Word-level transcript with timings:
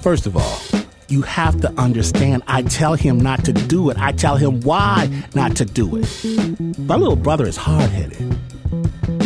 First 0.00 0.26
of 0.26 0.36
all, 0.36 0.60
you 1.08 1.22
have 1.22 1.60
to 1.62 1.72
understand 1.78 2.42
I 2.46 2.62
tell 2.62 2.94
him 2.94 3.18
not 3.18 3.44
to 3.46 3.52
do 3.52 3.90
it. 3.90 3.96
I 3.98 4.12
tell 4.12 4.36
him 4.36 4.60
why 4.60 5.10
not 5.34 5.56
to 5.56 5.64
do 5.64 5.96
it. 5.96 6.78
My 6.78 6.94
little 6.94 7.16
brother 7.16 7.46
is 7.46 7.56
hard 7.56 7.90
headed. 7.90 8.38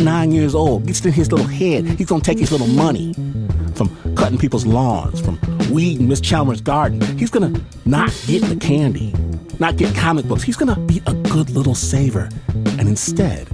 Nine 0.01 0.31
years 0.31 0.55
old, 0.55 0.87
gets 0.87 1.05
in 1.05 1.11
his 1.11 1.31
little 1.31 1.45
head. 1.45 1.85
He's 1.85 2.07
gonna 2.07 2.23
take 2.23 2.39
his 2.39 2.51
little 2.51 2.67
money 2.67 3.13
from 3.75 3.89
cutting 4.15 4.39
people's 4.39 4.65
lawns, 4.65 5.21
from 5.21 5.39
weeding 5.69 6.07
Miss 6.07 6.21
Chalmers' 6.21 6.61
garden. 6.61 7.01
He's 7.17 7.29
gonna 7.29 7.61
not 7.85 8.09
get 8.25 8.41
the 8.43 8.55
candy, 8.55 9.13
not 9.59 9.75
get 9.75 9.93
comic 9.95 10.25
books. 10.25 10.43
He's 10.43 10.57
gonna 10.57 10.79
be 10.79 11.01
a 11.05 11.13
good 11.13 11.49
little 11.49 11.75
saver. 11.75 12.29
Instead, 12.89 13.47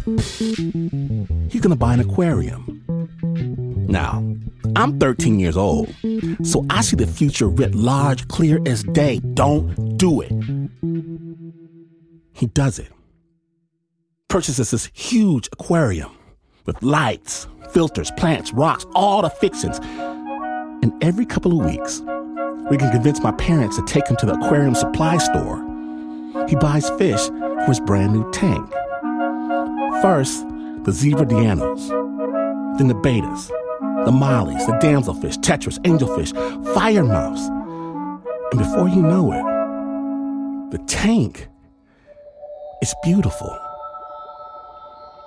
he's 1.49 1.59
gonna 1.59 1.75
buy 1.75 1.93
an 1.93 1.99
aquarium. 1.99 2.81
Now, 3.89 4.23
I'm 4.77 4.97
13 4.97 5.41
years 5.41 5.57
old, 5.57 5.93
so 6.43 6.65
I 6.69 6.79
see 6.79 6.95
the 6.95 7.05
future 7.05 7.49
writ 7.49 7.75
large, 7.75 8.29
clear 8.29 8.61
as 8.65 8.83
day. 8.83 9.19
Don't 9.33 9.97
do 9.97 10.21
it. 10.21 10.31
He 12.31 12.45
does 12.45 12.79
it. 12.79 12.93
Purchases 14.29 14.71
this 14.71 14.89
huge 14.93 15.49
aquarium 15.51 16.11
with 16.65 16.81
lights, 16.81 17.45
filters, 17.71 18.11
plants, 18.11 18.53
rocks, 18.53 18.85
all 18.95 19.21
the 19.21 19.29
fixings. 19.29 19.79
And 20.81 20.93
every 21.03 21.25
couple 21.25 21.59
of 21.59 21.65
weeks, 21.65 21.99
we 22.71 22.77
can 22.77 22.89
convince 22.89 23.19
my 23.19 23.33
parents 23.33 23.75
to 23.75 23.83
take 23.85 24.07
him 24.07 24.15
to 24.15 24.25
the 24.25 24.35
aquarium 24.35 24.75
supply 24.75 25.17
store. 25.17 25.61
He 26.47 26.55
buys 26.55 26.89
fish 26.91 27.27
for 27.27 27.65
his 27.67 27.81
brand 27.81 28.13
new 28.13 28.31
tank. 28.31 28.71
First, 30.01 30.45
the 30.83 30.91
zebra 30.91 31.25
danios, 31.25 31.89
then 32.77 32.87
the 32.87 32.95
bettas, 32.95 33.47
the 34.05 34.11
mollies, 34.11 34.65
the 34.65 34.73
damselfish, 34.73 35.37
tetras, 35.39 35.79
angelfish, 35.79 36.33
firemouths. 36.73 37.49
And 38.51 38.59
before 38.59 38.87
you 38.87 39.01
know 39.01 39.31
it, 39.31 40.71
the 40.71 40.83
tank 40.85 41.47
is 42.81 42.93
beautiful. 43.03 43.57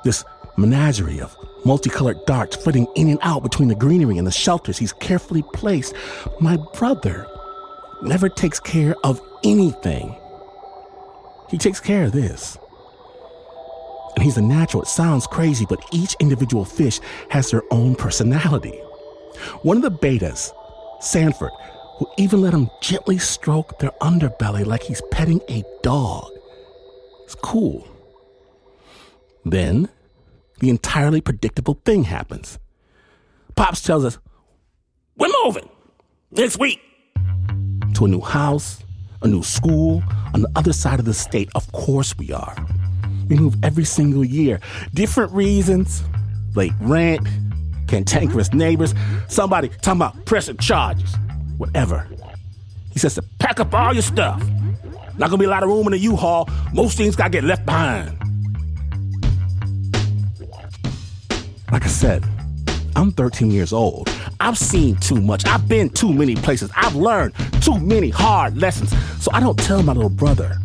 This 0.05 0.25
menagerie 0.57 1.21
of 1.21 1.37
multicolored 1.65 2.25
darts 2.27 2.57
flitting 2.57 2.87
in 2.95 3.09
and 3.09 3.19
out 3.23 3.43
between 3.43 3.69
the 3.69 3.75
greenery 3.75 4.19
and 4.19 4.27
the 4.27 4.33
shelters 4.33 4.79
he's 4.79 4.93
carefully 4.93 5.43
placed. 5.55 5.95
My 6.41 6.57
brother 6.75 7.27
never 8.03 8.29
takes 8.29 8.61
care 8.61 8.95
of 9.05 9.21
anything. 9.43 10.17
He 11.51 11.59
takes 11.59 11.81
care 11.81 12.05
of 12.05 12.13
this. 12.13 12.59
And 14.15 14.25
he's 14.25 14.37
a 14.37 14.43
natural. 14.43 14.83
It 14.83 14.89
sounds 14.89 15.27
crazy, 15.27 15.67
but 15.69 15.85
each 15.93 16.15
individual 16.21 16.65
fish 16.65 17.01
has 17.31 17.51
their 17.51 17.63
own 17.71 17.95
personality. 17.95 18.79
One 19.63 19.77
of 19.77 19.83
the 19.83 19.91
bettas, 19.91 20.53
Sanford, 21.01 21.53
will 22.01 22.13
even 22.19 22.41
let 22.41 22.55
him 22.55 22.71
gently 22.81 23.19
stroke 23.19 23.79
their 23.79 23.93
underbelly 24.01 24.65
like 24.65 24.83
he's 24.83 25.03
petting 25.11 25.41
a 25.49 25.65
dog. 25.83 26.31
It's 27.25 27.35
cool. 27.35 27.87
Then, 29.45 29.89
the 30.61 30.71
entirely 30.71 31.21
predictable 31.21 31.81
thing 31.85 32.05
happens. 32.05 32.59
Pops 33.55 33.83
tells 33.83 34.05
us, 34.05 34.19
We're 35.17 35.31
moving 35.45 35.69
next 36.31 36.59
week 36.59 36.81
to 37.95 38.05
a 38.05 38.09
new 38.09 38.21
house, 38.21 38.83
a 39.23 39.29
new 39.29 39.43
school 39.43 40.03
on 40.35 40.43
the 40.43 40.51
other 40.57 40.73
side 40.73 40.99
of 40.99 41.05
the 41.05 41.15
state. 41.15 41.49
Of 41.55 41.71
course, 41.73 42.17
we 42.17 42.33
are. 42.33 42.57
We 43.29 43.37
move 43.37 43.57
every 43.63 43.85
single 43.85 44.25
year. 44.25 44.61
Different 44.95 45.33
reasons 45.33 46.03
late 46.55 46.73
rent, 46.81 47.27
cantankerous 47.87 48.53
neighbors, 48.53 48.95
somebody 49.29 49.69
talking 49.69 50.01
about 50.01 50.25
pressing 50.25 50.57
charges, 50.57 51.15
whatever. 51.57 52.09
He 52.93 52.99
says 52.99 53.15
to 53.15 53.23
pack 53.39 53.61
up 53.61 53.73
all 53.73 53.93
your 53.93 54.03
stuff. 54.03 54.43
Not 55.19 55.31
gonna 55.31 55.39
be 55.39 55.45
a 55.45 55.51
lot 55.51 55.63
of 55.63 55.69
room 55.69 55.87
in 55.87 55.93
the 55.93 55.99
U-Haul. 55.99 56.49
Most 56.73 56.97
things 56.97 57.17
gotta 57.17 57.31
get 57.31 57.45
left 57.45 57.65
behind. 57.65 58.17
Like 61.71 61.85
I 61.85 61.89
said, 61.89 62.25
I'm 62.97 63.13
13 63.13 63.51
years 63.51 63.73
old. 63.73 64.09
I've 64.41 64.59
seen 64.59 64.97
too 64.97 65.21
much. 65.21 65.47
I've 65.47 65.69
been 65.69 65.91
too 65.91 66.13
many 66.13 66.35
places. 66.35 66.71
I've 66.75 66.95
learned 66.95 67.35
too 67.63 67.79
many 67.79 68.11
hard 68.11 68.57
lessons. 68.57 68.93
So 69.23 69.31
I 69.33 69.41
don't 69.41 69.59
tell 69.59 69.83
my 69.83 69.93
little 69.93 70.11
brother 70.11 70.57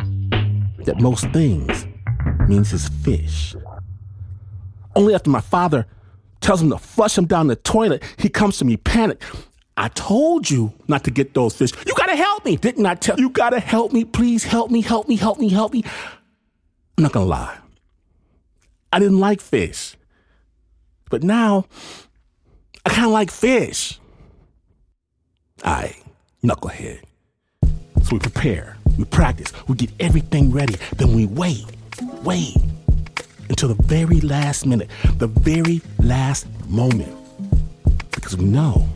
that 0.86 1.00
most 1.00 1.28
things 1.32 1.86
means 2.48 2.72
his 2.72 2.88
fish. 2.90 3.56
Only 4.96 5.16
after 5.16 5.30
my 5.30 5.42
father 5.42 5.86
tells 6.42 6.62
him 6.62 6.70
to 6.70 6.78
flush 6.78 7.18
him 7.18 7.26
down 7.26 7.48
the 7.48 7.56
toilet, 7.56 8.04
he 8.18 8.30
comes 8.30 8.58
to 8.58 8.66
me 8.66 8.78
panicked. 8.78 9.24
I 9.76 9.88
told 9.88 10.50
you 10.50 10.72
not 10.88 11.04
to 11.06 11.12
get 11.12 11.34
those 11.34 11.56
fish. 11.56 11.72
You 11.86 11.94
gotta 11.96 12.16
help 12.16 12.46
me. 12.46 12.58
Didn't 12.58 12.86
I 12.86 12.96
tell 12.96 13.20
you? 13.20 13.30
gotta 13.30 13.60
help 13.60 13.92
me? 13.92 14.06
Please 14.06 14.44
help 14.44 14.70
me, 14.70 14.82
help 14.82 15.08
me, 15.08 15.16
help 15.16 15.40
me, 15.40 15.50
help 15.50 15.74
me. 15.74 15.84
I'm 16.98 17.04
not 17.04 17.12
gonna 17.12 17.26
lie. 17.26 17.58
I 18.92 19.00
didn't 19.00 19.20
like 19.20 19.42
fish. 19.42 19.96
But 21.10 21.24
now, 21.24 21.66
I 22.86 22.90
kinda 22.90 23.10
like 23.10 23.32
fish. 23.32 24.00
I 25.64 25.96
knucklehead. 26.44 27.02
So 28.04 28.10
we 28.12 28.20
prepare, 28.20 28.78
we 28.98 29.06
practice, 29.06 29.52
we 29.68 29.76
get 29.76 29.92
everything 30.00 30.52
ready, 30.52 30.76
then 30.98 31.14
we 31.16 31.26
wait, 31.26 31.66
wait 32.24 32.56
until 33.50 33.70
the 33.70 33.84
very 33.84 34.22
last 34.22 34.66
minute, 34.66 34.90
the 35.18 35.28
very 35.28 35.82
last 36.00 36.48
moment. 36.68 37.16
Because 38.12 38.38
we 38.38 38.46
know 38.46 38.88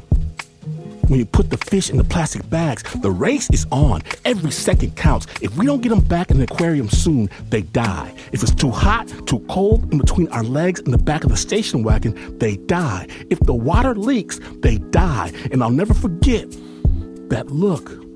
when 1.08 1.20
you 1.20 1.26
put 1.26 1.50
the 1.50 1.58
fish 1.58 1.90
in 1.90 1.98
the 1.98 2.04
plastic 2.04 2.50
bags, 2.50 2.84
the 3.02 3.12
race 3.12 3.50
is 3.52 3.66
on. 3.72 4.02
Every 4.26 4.52
second 4.52 4.98
counts. 4.98 5.26
If 5.42 5.56
we 5.56 5.66
don't 5.66 5.82
get 5.82 5.90
them 5.90 6.02
back 6.02 6.32
in 6.32 6.38
the 6.38 6.44
aquarium 6.44 6.90
soon, 6.90 7.30
they 7.50 7.62
die. 7.62 8.14
If 8.34 8.44
it's 8.44 8.54
too 8.54 8.72
hot, 8.72 9.08
too 9.26 9.40
cold 9.50 9.92
in 9.92 10.00
between 10.00 10.28
our 10.30 10.44
legs 10.44 10.82
and 10.82 10.94
the 10.94 10.98
back 10.98 11.24
of 11.24 11.30
the 11.30 11.38
station 11.38 11.84
wagon, 11.84 12.38
they 12.40 12.58
die. 12.58 13.08
If 13.30 13.40
the 13.42 13.54
water 13.54 13.96
leaks, 13.96 14.40
they 14.62 14.78
die. 14.78 15.32
And 15.52 15.64
I'll 15.64 15.70
never 15.70 15.94
forget 15.94 16.52
that 17.30 17.48
look 17.48 18.07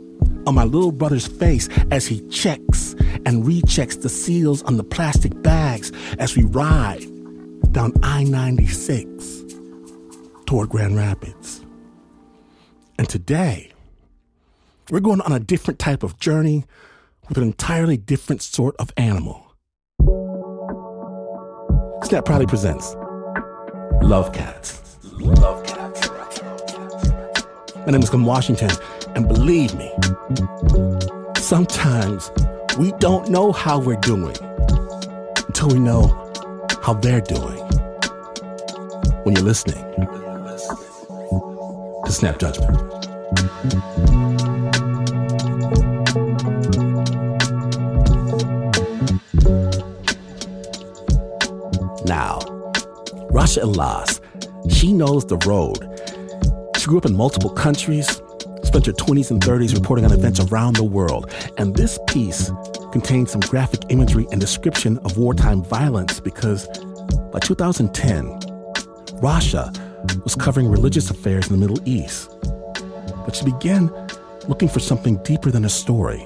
on 0.45 0.55
my 0.55 0.63
little 0.63 0.91
brother's 0.91 1.27
face 1.27 1.69
as 1.91 2.07
he 2.07 2.21
checks 2.29 2.93
and 3.25 3.43
rechecks 3.43 4.01
the 4.01 4.09
seals 4.09 4.63
on 4.63 4.77
the 4.77 4.83
plastic 4.83 5.41
bags 5.41 5.91
as 6.19 6.35
we 6.35 6.43
ride 6.43 7.03
down 7.71 7.93
I 8.03 8.23
96 8.23 9.43
toward 10.45 10.69
Grand 10.69 10.95
Rapids. 10.95 11.61
And 12.97 13.07
today, 13.07 13.71
we're 14.89 14.99
going 14.99 15.21
on 15.21 15.31
a 15.31 15.39
different 15.39 15.79
type 15.79 16.03
of 16.03 16.19
journey 16.19 16.65
with 17.29 17.37
an 17.37 17.43
entirely 17.43 17.97
different 17.97 18.41
sort 18.41 18.75
of 18.77 18.91
animal. 18.97 19.47
Snap 22.03 22.25
proudly 22.25 22.47
presents 22.47 22.95
Love 24.01 24.33
Cats. 24.33 24.97
Love 25.03 25.65
Cats. 25.65 26.09
My 27.85 27.91
name 27.93 28.01
is 28.03 28.09
Glenn 28.09 28.25
Washington, 28.25 28.69
and 29.15 29.27
believe 29.27 29.73
me, 29.75 29.91
sometimes 31.37 32.31
we 32.77 32.91
don't 32.93 33.29
know 33.29 33.51
how 33.51 33.79
we're 33.79 33.97
doing 33.97 34.35
until 35.47 35.67
we 35.69 35.79
know 35.79 36.07
how 36.81 36.93
they're 36.93 37.21
doing. 37.21 37.57
When 39.23 39.35
you're 39.35 39.43
listening 39.43 39.83
to 42.05 42.11
Snap 42.11 42.39
Judgment. 42.39 42.71
Now, 52.05 52.39
Rasha 53.31 53.61
Elass, 53.63 54.19
she 54.71 54.91
knows 54.91 55.25
the 55.25 55.37
road. 55.45 55.77
She 56.77 56.87
grew 56.87 56.97
up 56.97 57.05
in 57.05 57.15
multiple 57.15 57.51
countries, 57.51 58.20
spent 58.71 58.85
her 58.85 58.93
20s 58.93 59.31
and 59.31 59.41
30s 59.41 59.75
reporting 59.75 60.05
on 60.05 60.13
events 60.13 60.39
around 60.39 60.77
the 60.77 60.83
world. 60.83 61.29
And 61.57 61.75
this 61.75 61.99
piece 62.07 62.49
contains 62.93 63.29
some 63.29 63.41
graphic 63.41 63.81
imagery 63.89 64.25
and 64.31 64.39
description 64.39 64.97
of 64.99 65.17
wartime 65.17 65.61
violence 65.61 66.21
because 66.21 66.67
by 67.33 67.39
2010, 67.39 68.27
Rasha 69.19 70.23
was 70.23 70.35
covering 70.35 70.69
religious 70.69 71.09
affairs 71.09 71.49
in 71.49 71.59
the 71.59 71.67
Middle 71.67 71.85
East. 71.85 72.29
But 73.25 73.35
she 73.35 73.43
began 73.43 73.91
looking 74.47 74.69
for 74.69 74.79
something 74.79 75.21
deeper 75.23 75.51
than 75.51 75.65
a 75.65 75.69
story. 75.69 76.25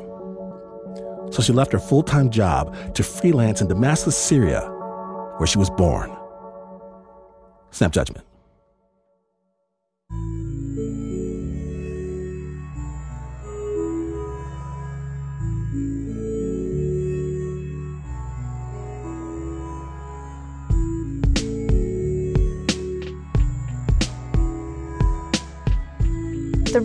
So 1.31 1.41
she 1.41 1.51
left 1.51 1.71
her 1.71 1.79
full 1.79 2.03
time 2.03 2.29
job 2.29 2.75
to 2.93 3.01
freelance 3.01 3.59
in 3.59 3.67
Damascus, 3.67 4.15
Syria, 4.15 4.61
where 5.37 5.47
she 5.47 5.57
was 5.57 5.71
born. 5.71 6.15
Snap 7.71 7.91
judgment. 7.91 8.23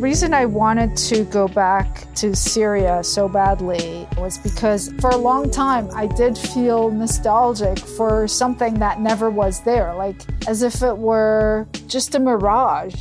Reason 0.01 0.33
I 0.33 0.47
wanted 0.47 0.97
to 0.97 1.25
go 1.25 1.47
back 1.47 2.13
to 2.15 2.35
Syria 2.35 3.05
so 3.05 3.29
badly 3.29 4.09
was 4.17 4.39
because 4.39 4.91
for 4.99 5.11
a 5.11 5.17
long 5.17 5.51
time 5.51 5.91
I 5.95 6.07
did 6.07 6.39
feel 6.39 6.91
nostalgic 6.91 7.79
for 7.79 8.27
something 8.27 8.79
that 8.79 8.99
never 8.99 9.29
was 9.29 9.61
there, 9.61 9.95
like 9.95 10.17
as 10.49 10.63
if 10.63 10.83
it 10.83 10.97
were 10.97 11.69
just 11.87 12.15
a 12.15 12.19
mirage. 12.19 12.95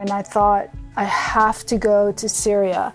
And 0.00 0.10
I 0.10 0.22
thought, 0.22 0.70
I 0.96 1.04
have 1.04 1.66
to 1.66 1.76
go 1.76 2.12
to 2.12 2.28
Syria. 2.30 2.94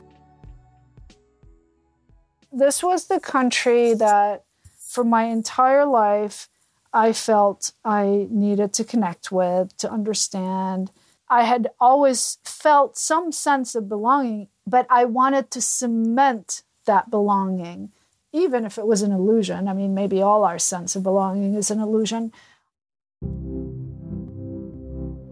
This 2.51 2.81
was 2.81 3.05
the 3.05 3.19
country 3.19 3.93
that, 3.93 4.45
for 4.79 5.03
my 5.03 5.25
entire 5.25 5.85
life, 5.85 6.49
I 6.91 7.13
felt 7.13 7.71
I 7.85 8.27
needed 8.31 8.73
to 8.73 8.83
connect 8.83 9.31
with, 9.31 9.77
to 9.77 9.91
understand 9.91 10.91
I 11.33 11.45
had 11.45 11.71
always 11.79 12.37
felt 12.43 12.95
some 12.95 13.31
sense 13.31 13.73
of 13.73 13.89
belonging, 13.89 14.49
but 14.67 14.85
I 14.91 15.05
wanted 15.05 15.49
to 15.49 15.61
cement 15.61 16.61
that 16.85 17.09
belonging, 17.09 17.91
even 18.31 18.65
if 18.65 18.77
it 18.77 18.85
was 18.85 19.01
an 19.01 19.11
illusion. 19.11 19.67
I 19.67 19.73
mean, 19.73 19.95
maybe 19.95 20.21
all 20.21 20.43
our 20.43 20.59
sense 20.59 20.95
of 20.95 21.01
belonging 21.01 21.55
is 21.55 21.71
an 21.71 21.79
illusion. 21.79 22.31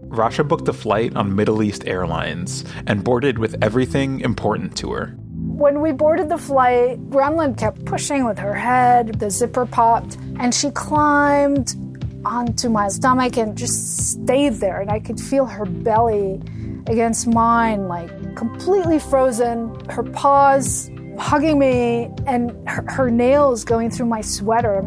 Rasha 0.08 0.46
booked 0.46 0.66
a 0.66 0.72
flight 0.72 1.14
on 1.14 1.36
Middle 1.36 1.62
East 1.62 1.86
Airlines 1.86 2.64
and 2.88 3.04
boarded 3.04 3.38
with 3.38 3.54
everything 3.62 4.22
important 4.22 4.76
to 4.78 4.90
her. 4.90 5.14
When 5.62 5.80
we 5.80 5.92
boarded 5.92 6.28
the 6.28 6.36
flight, 6.36 6.98
Gremlin 7.10 7.56
kept 7.56 7.84
pushing 7.84 8.24
with 8.24 8.40
her 8.40 8.54
head, 8.54 9.20
the 9.20 9.30
zipper 9.30 9.66
popped, 9.66 10.16
and 10.40 10.52
she 10.52 10.72
climbed 10.72 11.76
onto 12.24 12.68
my 12.68 12.88
stomach 12.88 13.36
and 13.36 13.56
just 13.56 14.12
stayed 14.12 14.54
there. 14.54 14.80
And 14.80 14.90
I 14.90 15.00
could 15.00 15.20
feel 15.20 15.46
her 15.46 15.64
belly 15.64 16.40
against 16.86 17.26
mine, 17.26 17.88
like 17.88 18.10
completely 18.36 18.98
frozen, 18.98 19.74
her 19.90 20.02
paws 20.02 20.90
hugging 21.18 21.58
me, 21.58 22.10
and 22.26 22.68
her, 22.68 22.84
her 22.88 23.10
nails 23.10 23.64
going 23.64 23.90
through 23.90 24.06
my 24.06 24.20
sweater. 24.20 24.78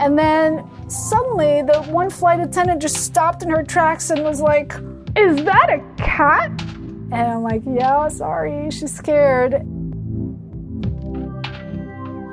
And 0.00 0.18
then 0.18 0.68
suddenly, 0.88 1.62
the 1.62 1.82
one 1.88 2.10
flight 2.10 2.40
attendant 2.40 2.82
just 2.82 2.96
stopped 2.96 3.42
in 3.42 3.50
her 3.50 3.62
tracks 3.62 4.10
and 4.10 4.24
was 4.24 4.40
like, 4.40 4.72
Is 5.16 5.44
that 5.44 5.70
a 5.70 5.82
cat? 5.96 6.50
And 6.50 7.14
I'm 7.14 7.42
like, 7.42 7.62
Yeah, 7.66 8.08
sorry, 8.08 8.70
she's 8.70 8.92
scared. 8.92 9.64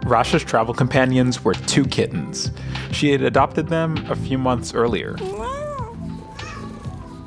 Rasha's 0.09 0.43
travel 0.43 0.73
companions 0.73 1.43
were 1.43 1.53
two 1.53 1.85
kittens. 1.85 2.51
She 2.91 3.11
had 3.11 3.21
adopted 3.21 3.67
them 3.67 3.97
a 4.09 4.15
few 4.15 4.37
months 4.37 4.73
earlier. 4.73 5.15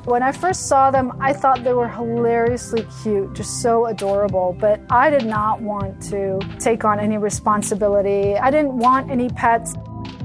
When 0.05 0.21
I 0.21 0.33
first 0.33 0.67
saw 0.67 0.91
them, 0.91 1.13
I 1.21 1.31
thought 1.31 1.63
they 1.63 1.71
were 1.71 1.87
hilariously 1.87 2.85
cute, 3.01 3.33
just 3.35 3.61
so 3.61 3.85
adorable, 3.85 4.53
but 4.59 4.81
I 4.89 5.09
did 5.09 5.25
not 5.25 5.61
want 5.61 6.03
to 6.09 6.41
take 6.59 6.83
on 6.83 6.99
any 6.99 7.17
responsibility. 7.17 8.35
I 8.35 8.51
didn't 8.51 8.77
want 8.77 9.09
any 9.09 9.29
pets. 9.29 9.75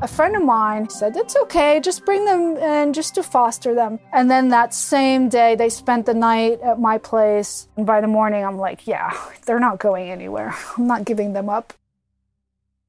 A 0.02 0.08
friend 0.08 0.34
of 0.34 0.42
mine 0.42 0.90
said, 0.90 1.16
It's 1.16 1.36
okay, 1.36 1.78
just 1.78 2.04
bring 2.04 2.24
them 2.24 2.56
in 2.56 2.92
just 2.92 3.14
to 3.14 3.22
foster 3.22 3.72
them. 3.72 4.00
And 4.12 4.28
then 4.28 4.48
that 4.48 4.74
same 4.74 5.28
day, 5.28 5.54
they 5.54 5.68
spent 5.68 6.06
the 6.06 6.14
night 6.14 6.60
at 6.60 6.80
my 6.80 6.98
place. 6.98 7.68
And 7.76 7.86
by 7.86 8.00
the 8.00 8.08
morning, 8.08 8.44
I'm 8.44 8.58
like, 8.58 8.84
Yeah, 8.84 9.16
they're 9.46 9.60
not 9.60 9.78
going 9.78 10.10
anywhere. 10.10 10.56
I'm 10.76 10.88
not 10.88 11.04
giving 11.04 11.34
them 11.34 11.48
up 11.48 11.72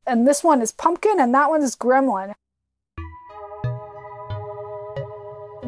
and 0.09 0.27
this 0.27 0.43
one 0.43 0.61
is 0.61 0.71
pumpkin, 0.71 1.19
and 1.19 1.33
that 1.35 1.49
one 1.49 1.61
is 1.61 1.75
gremlin. 1.75 2.33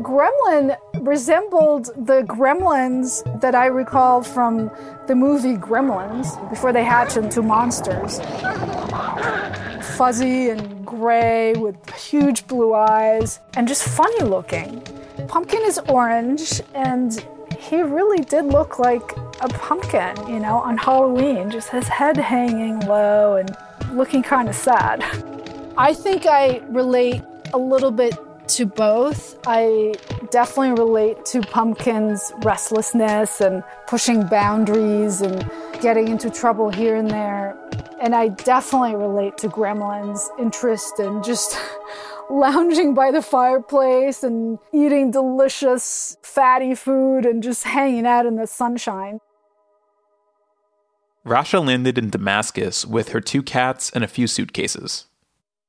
Gremlin 0.02 0.76
resembled 1.02 1.86
the 1.96 2.24
gremlins 2.24 3.22
that 3.40 3.54
I 3.54 3.68
recall 3.68 4.24
from 4.24 4.72
the 5.08 5.16
movie 5.16 5.56
Gremlins 5.56 6.50
before 6.50 6.74
they 6.74 6.84
hatch 6.84 7.18
into 7.18 7.44
monsters. 7.44 8.20
Fuzzy 9.96 10.50
and 10.50 10.86
gray 10.86 11.54
with 11.54 11.78
huge 11.94 12.48
blue 12.48 12.74
eyes 12.74 13.40
and 13.54 13.68
just 13.68 13.84
funny 13.84 14.24
looking. 14.24 14.82
Pumpkin 15.28 15.62
is 15.66 15.78
orange 15.88 16.62
and 16.74 17.24
he 17.60 17.84
really 17.84 18.24
did 18.24 18.46
look 18.46 18.80
like 18.80 19.16
a 19.42 19.48
pumpkin, 19.50 20.16
you 20.28 20.40
know, 20.40 20.58
on 20.58 20.78
Halloween, 20.78 21.52
just 21.52 21.70
his 21.70 21.88
head 21.88 22.18
hanging 22.18 22.80
low 22.82 23.36
and 23.36 23.56
looking 23.92 24.24
kind 24.24 24.50
of 24.50 24.56
sad. 24.56 25.04
I 25.78 25.94
think 25.94 26.26
I 26.26 26.62
relate 26.70 27.22
a 27.54 27.58
little 27.58 27.92
bit 27.92 28.18
to 28.50 28.66
both. 28.66 29.40
I 29.48 29.94
definitely 30.30 30.82
relate 30.82 31.26
to 31.28 31.42
Pumpkin's 31.42 32.34
restlessness 32.40 33.42
and 33.42 33.64
pushing 33.88 34.28
boundaries 34.28 35.22
and 35.22 35.50
getting 35.82 36.08
into 36.08 36.30
trouble 36.30 36.70
here 36.70 36.96
and 36.96 37.10
there. 37.10 37.58
And 38.02 38.16
I 38.16 38.30
definitely 38.30 38.96
relate 38.96 39.38
to 39.40 39.48
Gremlin's 39.48 40.30
interest 40.40 41.00
in 41.00 41.24
just 41.24 41.58
lounging 42.30 42.94
by 42.94 43.12
the 43.12 43.22
fireplace 43.22 44.24
and 44.24 44.60
eating 44.74 45.12
delicious 45.12 46.18
fatty 46.22 46.76
food 46.76 47.26
and 47.26 47.44
just 47.44 47.64
hanging 47.64 48.06
out 48.06 48.26
in 48.26 48.36
the 48.36 48.48
sunshine. 48.48 49.20
Rasha 51.26 51.64
landed 51.66 51.98
in 51.98 52.10
Damascus 52.10 52.86
with 52.86 53.10
her 53.10 53.22
two 53.22 53.44
cats 53.44 53.92
and 53.92 54.04
a 54.04 54.08
few 54.08 54.28
suitcases. 54.28 55.06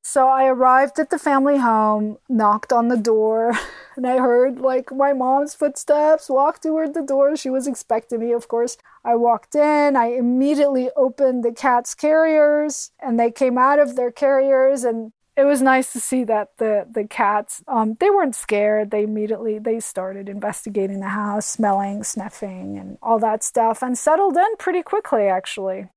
So 0.05 0.27
I 0.27 0.47
arrived 0.47 0.99
at 0.99 1.11
the 1.11 1.19
family 1.19 1.59
home, 1.59 2.19
knocked 2.29 2.73
on 2.73 2.89
the 2.89 2.97
door, 2.97 3.53
and 3.97 4.07
I 4.07 4.19
heard 4.19 4.59
like 4.59 4.91
my 4.93 5.13
mom's 5.13 5.55
footsteps 5.55 6.29
walk 6.29 6.61
toward 6.61 6.95
the 6.95 7.03
door. 7.03 7.37
She 7.37 7.51
was 7.51 7.69
expecting 7.69 8.19
me, 8.19 8.33
of 8.33 8.49
course. 8.49 8.77
I 9.05 9.15
walked 9.15 9.55
in, 9.55 9.95
I 9.95 10.07
immediately 10.07 10.91
opened 10.97 11.45
the 11.45 11.53
cat's 11.53 11.95
carriers, 11.95 12.91
and 12.99 13.19
they 13.19 13.31
came 13.31 13.59
out 13.59 13.79
of 13.79 13.95
their 13.95 14.11
carriers 14.11 14.83
and 14.85 15.13
it 15.37 15.45
was 15.45 15.63
nice 15.63 15.93
to 15.95 16.01
see 16.01 16.25
that 16.25 16.49
the 16.59 16.87
the 16.91 17.05
cats 17.05 17.63
um, 17.67 17.95
they 18.01 18.11
weren't 18.11 18.35
scared. 18.35 18.91
They 18.91 19.05
immediately 19.05 19.59
they 19.59 19.81
started 19.81 20.29
investigating 20.29 21.01
the 21.01 21.09
house 21.09 21.47
smelling 21.47 22.05
sniffing 22.05 22.79
and 22.79 22.99
all 23.03 23.19
that 23.21 23.43
stuff 23.43 23.83
and 23.83 23.97
settled 23.97 24.37
in 24.37 24.57
pretty 24.59 24.83
quickly 24.83 25.23
actually. 25.23 25.89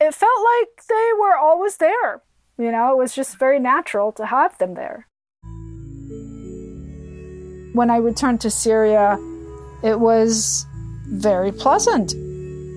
It 0.00 0.14
felt 0.14 0.40
like 0.44 0.86
they 0.88 1.10
were 1.18 1.36
always 1.36 1.78
there. 1.78 2.22
You 2.58 2.70
know 2.70 2.92
it 2.92 2.98
was 2.98 3.14
just 3.14 3.38
very 3.38 3.58
natural 3.58 4.12
to 4.12 4.26
have 4.26 4.58
them 4.58 4.74
there. 4.74 5.08
When 7.72 7.90
i 7.90 7.96
returned 7.96 8.40
to 8.42 8.50
syria 8.50 9.18
it 9.82 9.98
was 9.98 10.66
very 11.08 11.50
pleasant. 11.50 12.12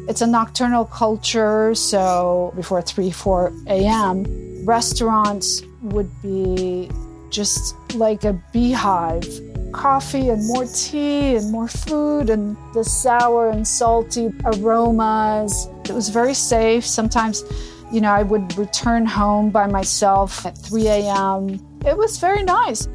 It's 0.10 0.22
a 0.22 0.28
nocturnal 0.28 0.86
culture 0.86 1.76
so 1.76 2.54
before 2.56 2.82
3 2.82 3.12
4 3.12 3.52
a.m 3.68 4.47
restaurants 4.68 5.64
would 5.82 6.12
be 6.22 6.90
just 7.30 7.74
like 7.96 8.26
a 8.26 8.34
beehive 8.52 9.26
coffee 9.72 10.30
and 10.30 10.46
more 10.46 10.66
tea 10.66 11.36
and 11.36 11.52
more 11.52 11.68
food 11.68 12.30
and 12.30 12.58
the 12.74 12.84
sour 12.84 13.50
and 13.50 13.66
salty 13.66 14.30
aromas. 14.44 15.68
It 15.86 15.94
was 15.94 16.10
very 16.10 16.34
safe. 16.34 16.86
Sometimes, 16.86 17.44
you 17.92 18.02
know, 18.02 18.12
I 18.12 18.24
would 18.24 18.58
return 18.58 19.06
home 19.06 19.52
by 19.52 19.68
myself 19.68 20.46
at 20.46 20.58
3 20.58 20.88
a.m. 20.88 21.60
It 21.86 21.98
was 21.98 22.18
very 22.18 22.44
nice. 22.44 22.88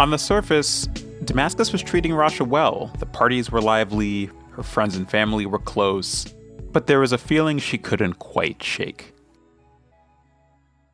On 0.00 0.10
the 0.10 0.18
surface, 0.18 0.86
Damascus 1.24 1.72
was 1.72 1.82
treating 1.82 2.12
Rasha 2.12 2.46
well. 2.46 2.90
The 2.98 3.06
parties 3.06 3.52
were 3.52 3.60
lively, 3.60 4.30
her 4.52 4.64
friends 4.64 4.96
and 4.96 5.08
family 5.08 5.46
were 5.46 5.58
close, 5.58 6.26
but 6.72 6.86
there 6.88 6.98
was 6.98 7.12
a 7.12 7.18
feeling 7.18 7.58
she 7.58 7.78
couldn't 7.78 8.14
quite 8.14 8.62
shake. 8.62 9.14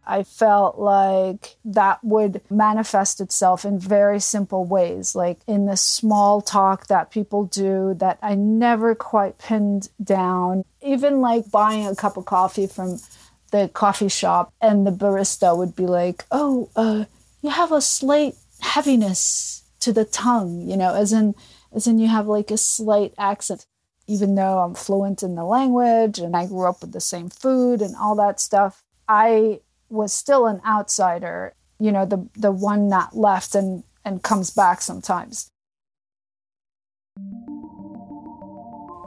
I 0.06 0.22
felt 0.22 0.78
like 0.78 1.56
that 1.64 2.02
would 2.04 2.40
manifest 2.48 3.20
itself 3.20 3.64
in 3.64 3.78
very 3.78 4.20
simple 4.20 4.64
ways, 4.64 5.16
like 5.16 5.40
in 5.46 5.66
the 5.66 5.76
small 5.76 6.40
talk 6.40 6.86
that 6.86 7.10
people 7.10 7.44
do 7.46 7.94
that 7.94 8.18
I 8.22 8.36
never 8.36 8.94
quite 8.94 9.38
pinned 9.38 9.88
down. 10.02 10.64
Even 10.80 11.20
like 11.20 11.50
buying 11.50 11.86
a 11.86 11.96
cup 11.96 12.16
of 12.16 12.24
coffee 12.24 12.68
from 12.68 12.98
the 13.50 13.68
coffee 13.72 14.08
shop, 14.08 14.52
and 14.60 14.86
the 14.86 14.92
barista 14.92 15.56
would 15.56 15.74
be 15.74 15.86
like, 15.86 16.24
Oh, 16.30 16.70
uh, 16.76 17.06
you 17.42 17.50
have 17.50 17.72
a 17.72 17.80
slight 17.80 18.34
heaviness 18.60 19.64
to 19.80 19.92
the 19.92 20.04
tongue, 20.04 20.68
you 20.68 20.76
know, 20.76 20.94
as 20.94 21.12
in, 21.12 21.34
as 21.72 21.86
in 21.86 21.98
you 21.98 22.08
have 22.08 22.26
like 22.26 22.50
a 22.50 22.56
slight 22.56 23.12
accent. 23.18 23.66
Even 24.08 24.36
though 24.36 24.60
I'm 24.60 24.74
fluent 24.74 25.24
in 25.24 25.34
the 25.34 25.44
language 25.44 26.20
and 26.20 26.36
I 26.36 26.46
grew 26.46 26.68
up 26.68 26.80
with 26.80 26.92
the 26.92 27.00
same 27.00 27.28
food 27.28 27.82
and 27.82 27.96
all 27.96 28.14
that 28.16 28.38
stuff, 28.38 28.84
I 29.08 29.60
was 29.88 30.12
still 30.12 30.46
an 30.46 30.60
outsider, 30.66 31.54
you 31.78 31.92
know, 31.92 32.06
the 32.06 32.28
the 32.34 32.52
one 32.52 32.88
not 32.88 33.16
left 33.16 33.54
and 33.54 33.84
and 34.04 34.22
comes 34.22 34.50
back 34.50 34.80
sometimes. 34.80 35.50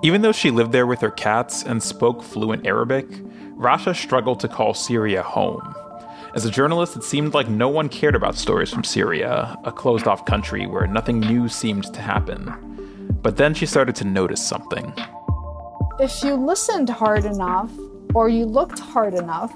Even 0.01 0.21
though 0.21 0.31
she 0.31 0.49
lived 0.49 0.71
there 0.71 0.87
with 0.87 1.01
her 1.01 1.11
cats 1.11 1.63
and 1.63 1.83
spoke 1.83 2.23
fluent 2.23 2.65
Arabic, 2.65 3.07
Rasha 3.57 3.93
struggled 3.93 4.39
to 4.39 4.47
call 4.47 4.73
Syria 4.73 5.21
home. 5.21 5.75
As 6.35 6.45
a 6.45 6.51
journalist, 6.51 6.95
it 6.95 7.03
seemed 7.03 7.33
like 7.33 7.49
no 7.49 7.67
one 7.67 7.89
cared 7.89 8.15
about 8.15 8.35
stories 8.35 8.71
from 8.71 8.83
Syria, 8.83 9.57
a 9.65 9.71
closed 9.71 10.07
off 10.07 10.25
country 10.25 10.67
where 10.67 10.87
nothing 10.87 11.19
new 11.19 11.49
seemed 11.49 11.91
to 11.93 12.01
happen. 12.01 13.17
But 13.21 13.35
then 13.35 13.53
she 13.53 13.65
started 13.65 13.95
to 13.97 14.05
notice 14.05 14.45
something. 14.45 14.93
If 15.99 16.23
you 16.23 16.35
listened 16.35 16.89
hard 16.89 17.25
enough, 17.25 17.71
or 18.13 18.29
you 18.29 18.45
looked 18.45 18.79
hard 18.79 19.13
enough, 19.13 19.53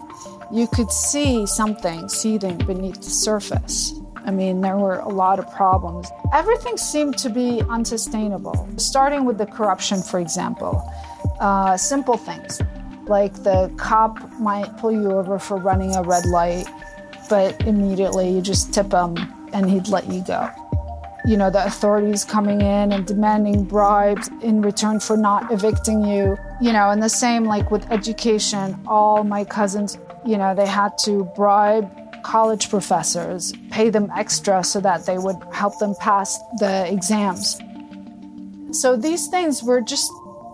you 0.51 0.67
could 0.67 0.91
see 0.91 1.45
something 1.45 2.07
seething 2.07 2.57
beneath 2.60 3.01
the 3.01 3.10
surface. 3.10 3.93
I 4.25 4.31
mean, 4.31 4.62
there 4.62 4.77
were 4.77 5.00
a 5.00 5.10
lot 5.10 5.39
of 5.39 5.51
problems. 5.53 6.10
Everything 6.33 6.77
seemed 6.77 7.17
to 7.17 7.29
be 7.29 7.62
unsustainable, 7.69 8.69
starting 8.77 9.25
with 9.25 9.38
the 9.38 9.45
corruption, 9.45 10.01
for 10.01 10.19
example. 10.19 10.81
Uh, 11.39 11.75
simple 11.75 12.17
things 12.17 12.62
like 13.07 13.33
the 13.43 13.74
cop 13.77 14.31
might 14.39 14.77
pull 14.77 14.91
you 14.91 15.12
over 15.12 15.38
for 15.39 15.57
running 15.57 15.93
a 15.95 16.03
red 16.03 16.25
light, 16.25 16.67
but 17.29 17.60
immediately 17.67 18.29
you 18.29 18.41
just 18.41 18.74
tip 18.74 18.93
him 18.93 19.17
and 19.51 19.69
he'd 19.69 19.89
let 19.89 20.10
you 20.10 20.24
go 20.24 20.50
you 21.25 21.38
know, 21.38 21.50
the 21.50 21.65
authorities 21.65 22.25
coming 22.25 22.62
in 22.62 22.92
and 22.92 23.06
demanding 23.06 23.63
bribes 23.63 24.30
in 24.42 24.62
return 24.62 25.00
for 25.00 25.15
not 25.15 25.51
evicting 25.51 26.06
you. 26.06 26.38
You 26.62 26.74
know, 26.74 26.89
and 26.89 27.01
the 27.01 27.10
same 27.10 27.46
like 27.46 27.72
with 27.72 27.89
education, 27.92 28.80
all 28.88 29.24
my 29.24 29.46
cousins, 29.46 29.98
you 30.25 30.38
know, 30.38 30.53
they 30.53 30.68
had 30.68 30.98
to 31.00 31.24
bribe 31.36 31.89
college 32.24 32.70
professors, 32.70 33.53
pay 33.70 33.89
them 33.89 34.12
extra 34.15 34.63
so 34.63 34.80
that 34.82 35.06
they 35.06 35.18
would 35.18 35.38
help 35.51 35.77
them 35.80 35.96
pass 36.00 36.39
the 36.60 36.92
exams. 36.92 37.60
So 38.72 38.96
these 38.96 39.27
things 39.27 39.62
were 39.62 39.82
just 39.82 40.12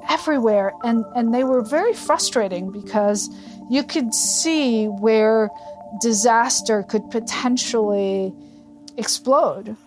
everywhere 0.10 0.74
and, 0.84 1.06
and 1.16 1.34
they 1.34 1.44
were 1.44 1.62
very 1.62 1.94
frustrating 1.94 2.72
because 2.72 3.30
you 3.70 3.84
could 3.84 4.14
see 4.14 4.88
where 4.88 5.50
disaster 6.02 6.84
could 6.84 7.10
potentially 7.12 8.34
explode. 8.98 9.78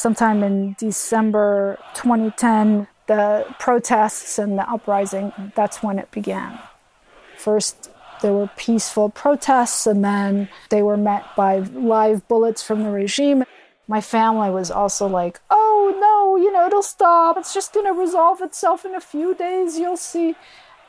Sometime 0.00 0.42
in 0.42 0.74
December 0.78 1.78
2010, 1.92 2.88
the 3.06 3.44
protests 3.58 4.38
and 4.38 4.58
the 4.58 4.68
uprising, 4.70 5.30
that's 5.54 5.82
when 5.82 5.98
it 5.98 6.10
began. 6.10 6.58
First, 7.36 7.90
there 8.22 8.32
were 8.32 8.50
peaceful 8.56 9.10
protests, 9.10 9.86
and 9.86 10.02
then 10.02 10.48
they 10.70 10.82
were 10.82 10.96
met 10.96 11.24
by 11.36 11.58
live 11.58 12.26
bullets 12.28 12.62
from 12.62 12.82
the 12.82 12.90
regime. 12.90 13.44
My 13.88 14.00
family 14.00 14.50
was 14.50 14.70
also 14.70 15.06
like, 15.06 15.40
oh 15.50 15.94
no, 16.00 16.42
you 16.42 16.50
know, 16.50 16.66
it'll 16.66 16.82
stop. 16.82 17.36
It's 17.36 17.52
just 17.52 17.74
going 17.74 17.86
to 17.86 17.92
resolve 17.92 18.40
itself 18.40 18.86
in 18.86 18.94
a 18.94 19.00
few 19.00 19.34
days. 19.34 19.78
You'll 19.78 19.98
see. 19.98 20.34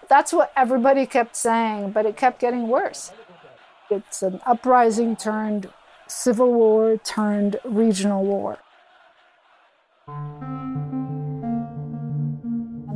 That's 0.08 0.32
what 0.32 0.54
everybody 0.56 1.06
kept 1.06 1.36
saying, 1.36 1.92
but 1.92 2.06
it 2.06 2.16
kept 2.16 2.40
getting 2.40 2.70
worse. 2.70 3.12
It's 3.90 4.22
an 4.22 4.40
uprising 4.46 5.18
turned 5.18 5.70
civil 6.08 6.52
war 6.54 6.98
turned 6.98 7.60
regional 7.66 8.24
war. 8.24 8.60
And 10.08 11.58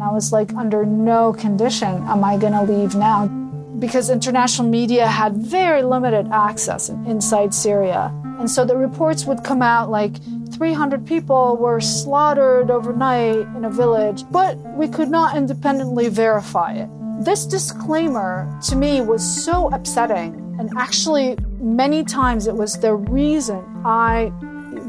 I 0.01 0.11
was 0.11 0.31
like, 0.31 0.53
under 0.53 0.85
no 0.85 1.33
condition 1.33 2.01
am 2.07 2.23
I 2.23 2.37
going 2.37 2.53
to 2.53 2.63
leave 2.63 2.95
now. 2.95 3.27
Because 3.79 4.09
international 4.09 4.69
media 4.69 5.05
had 5.05 5.35
very 5.35 5.83
limited 5.83 6.29
access 6.31 6.89
inside 6.89 7.53
Syria. 7.53 8.11
And 8.39 8.49
so 8.49 8.65
the 8.65 8.77
reports 8.77 9.25
would 9.25 9.43
come 9.43 9.61
out 9.61 9.91
like 9.91 10.15
300 10.53 11.05
people 11.05 11.57
were 11.57 11.81
slaughtered 11.81 12.71
overnight 12.71 13.45
in 13.55 13.65
a 13.65 13.69
village, 13.69 14.23
but 14.31 14.57
we 14.75 14.87
could 14.87 15.09
not 15.09 15.35
independently 15.35 16.07
verify 16.07 16.73
it. 16.73 16.89
This 17.19 17.45
disclaimer 17.45 18.49
to 18.63 18.75
me 18.75 19.01
was 19.01 19.43
so 19.43 19.69
upsetting. 19.73 20.41
And 20.57 20.71
actually, 20.77 21.37
many 21.59 22.03
times 22.03 22.47
it 22.47 22.55
was 22.55 22.79
the 22.79 22.95
reason 22.95 23.61
I 23.83 24.31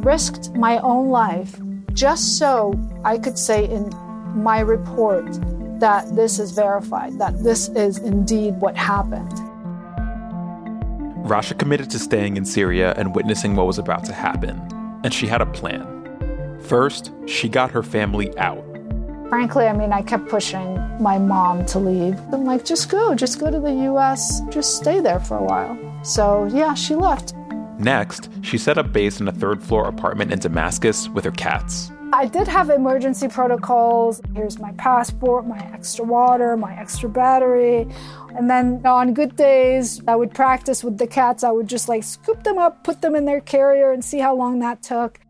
risked 0.02 0.54
my 0.54 0.78
own 0.78 1.08
life 1.08 1.58
just 1.96 2.36
so 2.36 2.78
I 3.04 3.16
could 3.16 3.38
say 3.38 3.64
in 3.64 3.90
my 4.34 4.60
report 4.60 5.26
that 5.80 6.14
this 6.14 6.38
is 6.38 6.52
verified, 6.52 7.18
that 7.18 7.42
this 7.42 7.68
is 7.70 7.98
indeed 7.98 8.60
what 8.60 8.76
happened. 8.76 9.32
Rasha 11.26 11.58
committed 11.58 11.90
to 11.90 11.98
staying 11.98 12.36
in 12.36 12.44
Syria 12.44 12.94
and 12.98 13.14
witnessing 13.14 13.56
what 13.56 13.66
was 13.66 13.78
about 13.78 14.04
to 14.04 14.12
happen, 14.12 14.60
and 15.04 15.12
she 15.12 15.26
had 15.26 15.40
a 15.40 15.46
plan. 15.46 16.60
First, 16.60 17.12
she 17.26 17.48
got 17.48 17.70
her 17.70 17.82
family 17.82 18.36
out. 18.38 18.62
Frankly, 19.30 19.66
I 19.66 19.72
mean, 19.72 19.92
I 19.92 20.02
kept 20.02 20.28
pushing 20.28 20.74
my 21.02 21.18
mom 21.18 21.64
to 21.66 21.78
leave. 21.78 22.18
I'm 22.32 22.44
like, 22.44 22.64
just 22.64 22.90
go, 22.90 23.14
just 23.14 23.40
go 23.40 23.50
to 23.50 23.58
the 23.58 23.72
US, 23.90 24.42
just 24.50 24.76
stay 24.76 25.00
there 25.00 25.18
for 25.18 25.38
a 25.38 25.42
while. 25.42 25.76
So, 26.04 26.44
yeah, 26.52 26.74
she 26.74 26.94
left. 26.94 27.35
Next, 27.78 28.30
she 28.42 28.58
set 28.58 28.78
up 28.78 28.92
base 28.92 29.20
in 29.20 29.28
a 29.28 29.32
third 29.32 29.62
floor 29.62 29.86
apartment 29.86 30.32
in 30.32 30.38
Damascus 30.38 31.08
with 31.08 31.24
her 31.24 31.30
cats. 31.30 31.90
I 32.12 32.26
did 32.26 32.48
have 32.48 32.70
emergency 32.70 33.28
protocols. 33.28 34.22
Here's 34.34 34.58
my 34.58 34.72
passport, 34.72 35.46
my 35.46 35.58
extra 35.74 36.04
water, 36.04 36.56
my 36.56 36.74
extra 36.78 37.08
battery. 37.08 37.86
And 38.36 38.48
then 38.48 38.80
on 38.86 39.12
good 39.12 39.36
days, 39.36 40.00
I 40.08 40.16
would 40.16 40.32
practice 40.32 40.84
with 40.84 40.98
the 40.98 41.06
cats. 41.06 41.44
I 41.44 41.50
would 41.50 41.68
just 41.68 41.88
like 41.88 42.04
scoop 42.04 42.44
them 42.44 42.58
up, 42.58 42.84
put 42.84 43.02
them 43.02 43.14
in 43.14 43.24
their 43.24 43.40
carrier, 43.40 43.92
and 43.92 44.04
see 44.04 44.20
how 44.20 44.34
long 44.34 44.60
that 44.60 44.82
took. 44.82 45.20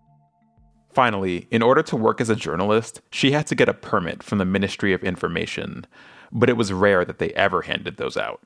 Finally, 0.93 1.49
in 1.51 1.63
order 1.63 1.83
to 1.83 1.97
work 1.97 2.21
as 2.21 2.31
a 2.31 2.37
journalist, 2.37 3.01
she 3.11 3.33
had 3.33 3.47
to 3.49 3.55
get 3.55 3.69
a 3.69 3.75
permit 3.75 4.23
from 4.23 4.39
the 4.39 4.45
Ministry 4.45 4.93
of 4.93 5.03
Information, 5.03 5.87
but 6.31 6.49
it 6.49 6.57
was 6.57 6.73
rare 6.73 7.05
that 7.05 7.19
they 7.19 7.31
ever 7.33 7.63
handed 7.63 7.97
those 7.97 8.17
out. 8.17 8.41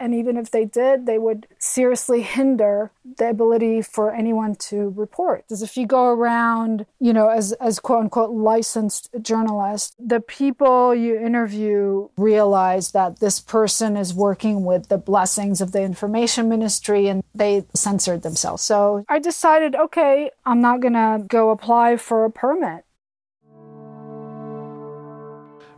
And 0.00 0.14
even 0.14 0.36
if 0.36 0.50
they 0.50 0.64
did, 0.64 1.06
they 1.06 1.18
would 1.18 1.46
seriously 1.58 2.22
hinder 2.36 2.90
the 3.16 3.30
ability 3.30 3.82
for 3.82 4.12
anyone 4.12 4.56
to 4.56 4.92
report. 4.96 5.44
Because 5.46 5.62
if 5.62 5.76
you 5.76 5.86
go 5.86 6.06
around, 6.06 6.86
you 7.00 7.12
know, 7.12 7.28
as, 7.28 7.52
as 7.54 7.78
quote 7.78 8.00
unquote 8.00 8.30
licensed 8.30 9.10
journalist, 9.20 9.94
the 9.98 10.20
people 10.20 10.94
you 10.94 11.18
interview 11.18 12.08
realize 12.16 12.92
that 12.92 13.20
this 13.20 13.40
person 13.40 13.96
is 13.96 14.12
working 14.12 14.64
with 14.64 14.88
the 14.88 14.98
blessings 14.98 15.60
of 15.60 15.72
the 15.72 15.82
information 15.82 16.48
ministry 16.48 17.08
and 17.08 17.22
they 17.34 17.64
censored 17.74 18.22
themselves. 18.22 18.62
So 18.62 19.04
I 19.08 19.18
decided, 19.18 19.74
okay, 19.74 20.30
I'm 20.44 20.60
not 20.60 20.80
going 20.80 20.94
to 20.94 21.24
go 21.28 21.50
apply 21.50 21.96
for 21.96 22.24
a 22.24 22.30
permit. 22.30 22.84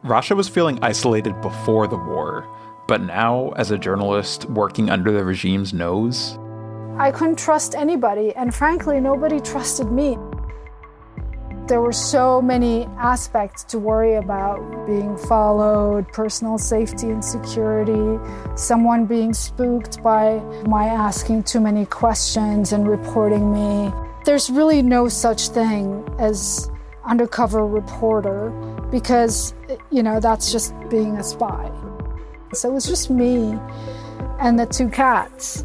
Rasha 0.04 0.36
was 0.36 0.48
feeling 0.48 0.78
isolated 0.82 1.40
before 1.40 1.88
the 1.88 1.96
war 1.96 2.46
but 2.86 3.00
now, 3.00 3.50
as 3.56 3.70
a 3.70 3.78
journalist 3.78 4.44
working 4.46 4.90
under 4.90 5.10
the 5.10 5.24
regime's 5.24 5.72
nose, 5.72 6.38
I 6.98 7.10
couldn't 7.10 7.36
trust 7.36 7.74
anybody, 7.74 8.34
and 8.36 8.54
frankly, 8.54 9.00
nobody 9.00 9.40
trusted 9.40 9.90
me. 9.90 10.16
There 11.66 11.80
were 11.80 11.92
so 11.92 12.40
many 12.40 12.84
aspects 12.96 13.64
to 13.64 13.78
worry 13.80 14.14
about 14.14 14.86
being 14.86 15.16
followed, 15.16 16.06
personal 16.12 16.58
safety 16.58 17.10
and 17.10 17.24
security, 17.24 18.20
someone 18.54 19.04
being 19.04 19.34
spooked 19.34 20.00
by 20.00 20.38
my 20.68 20.84
asking 20.86 21.42
too 21.42 21.60
many 21.60 21.84
questions 21.86 22.72
and 22.72 22.88
reporting 22.88 23.52
me. 23.52 23.92
There's 24.24 24.48
really 24.48 24.80
no 24.80 25.08
such 25.08 25.48
thing 25.48 26.08
as 26.20 26.70
undercover 27.04 27.66
reporter 27.66 28.50
because, 28.92 29.54
you 29.90 30.04
know, 30.04 30.20
that's 30.20 30.52
just 30.52 30.72
being 30.88 31.16
a 31.16 31.24
spy. 31.24 31.68
So 32.56 32.70
it 32.70 32.72
was 32.72 32.86
just 32.86 33.10
me 33.10 33.58
and 34.40 34.58
the 34.58 34.66
two 34.66 34.88
cats. 34.88 35.64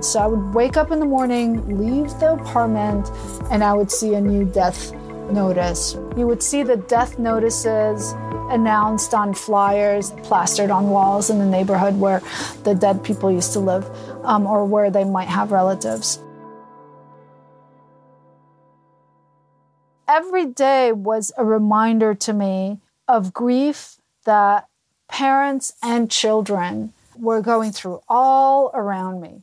So 0.00 0.18
I 0.20 0.26
would 0.26 0.54
wake 0.54 0.76
up 0.76 0.90
in 0.90 1.00
the 1.00 1.06
morning, 1.06 1.78
leave 1.78 2.10
the 2.20 2.34
apartment, 2.34 3.10
and 3.50 3.62
I 3.62 3.72
would 3.74 3.90
see 3.90 4.14
a 4.14 4.20
new 4.20 4.44
death 4.44 4.92
notice. 5.30 5.96
You 6.16 6.26
would 6.26 6.42
see 6.42 6.62
the 6.62 6.76
death 6.76 7.18
notices 7.18 8.12
announced 8.50 9.14
on 9.14 9.34
flyers 9.34 10.10
plastered 10.22 10.70
on 10.70 10.90
walls 10.90 11.30
in 11.30 11.38
the 11.38 11.46
neighborhood 11.46 11.98
where 11.98 12.22
the 12.62 12.74
dead 12.74 13.02
people 13.02 13.30
used 13.30 13.52
to 13.54 13.60
live 13.60 13.88
um, 14.24 14.46
or 14.46 14.64
where 14.64 14.90
they 14.90 15.04
might 15.04 15.28
have 15.28 15.52
relatives. 15.52 16.18
Every 20.06 20.46
day 20.46 20.92
was 20.92 21.32
a 21.36 21.44
reminder 21.44 22.14
to 22.14 22.32
me 22.32 22.80
of 23.08 23.32
grief 23.32 23.96
that 24.24 24.68
parents 25.14 25.74
and 25.80 26.10
children 26.10 26.92
were 27.16 27.40
going 27.40 27.70
through 27.70 28.02
all 28.08 28.72
around 28.74 29.20
me. 29.20 29.42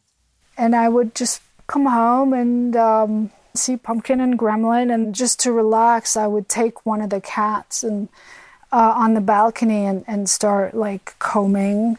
And 0.58 0.76
I 0.76 0.90
would 0.90 1.16
just 1.16 1.42
come 1.68 1.86
home 1.86 2.34
and 2.34 2.76
um, 2.76 3.32
see 3.54 3.78
Pumpkin 3.78 4.20
and 4.20 4.38
Gremlin, 4.38 4.94
and 4.94 5.16
just 5.16 5.40
to 5.40 5.54
relax, 5.54 6.18
I 6.18 6.28
would 6.28 6.50
take 6.50 6.86
one 6.86 7.00
of 7.00 7.10
the 7.10 7.22
cats 7.22 7.86
and 7.86 8.10
uh, 8.74 8.94
on 8.98 9.14
the 9.14 9.22
balcony 9.22 9.86
and, 9.86 10.04
and 10.08 10.30
start 10.30 10.74
like 10.74 11.16
combing 11.20 11.98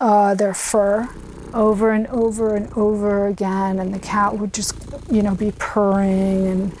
uh, 0.00 0.36
their 0.36 0.54
fur 0.54 1.08
over 1.52 1.90
and 1.90 2.06
over 2.06 2.54
and 2.54 2.72
over 2.74 3.26
again, 3.26 3.80
and 3.80 3.92
the 3.92 3.98
cat 3.98 4.38
would 4.38 4.54
just, 4.54 4.76
you 5.10 5.24
know, 5.24 5.34
be 5.34 5.52
purring 5.58 6.46
and 6.46 6.78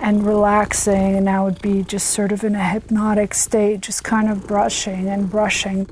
and 0.00 0.26
relaxing, 0.26 1.14
and 1.16 1.28
I 1.28 1.42
would 1.42 1.60
be 1.60 1.82
just 1.82 2.08
sort 2.08 2.32
of 2.32 2.42
in 2.42 2.54
a 2.54 2.68
hypnotic 2.68 3.34
state, 3.34 3.82
just 3.82 4.02
kind 4.02 4.30
of 4.30 4.46
brushing 4.46 5.08
and 5.08 5.30
brushing. 5.30 5.86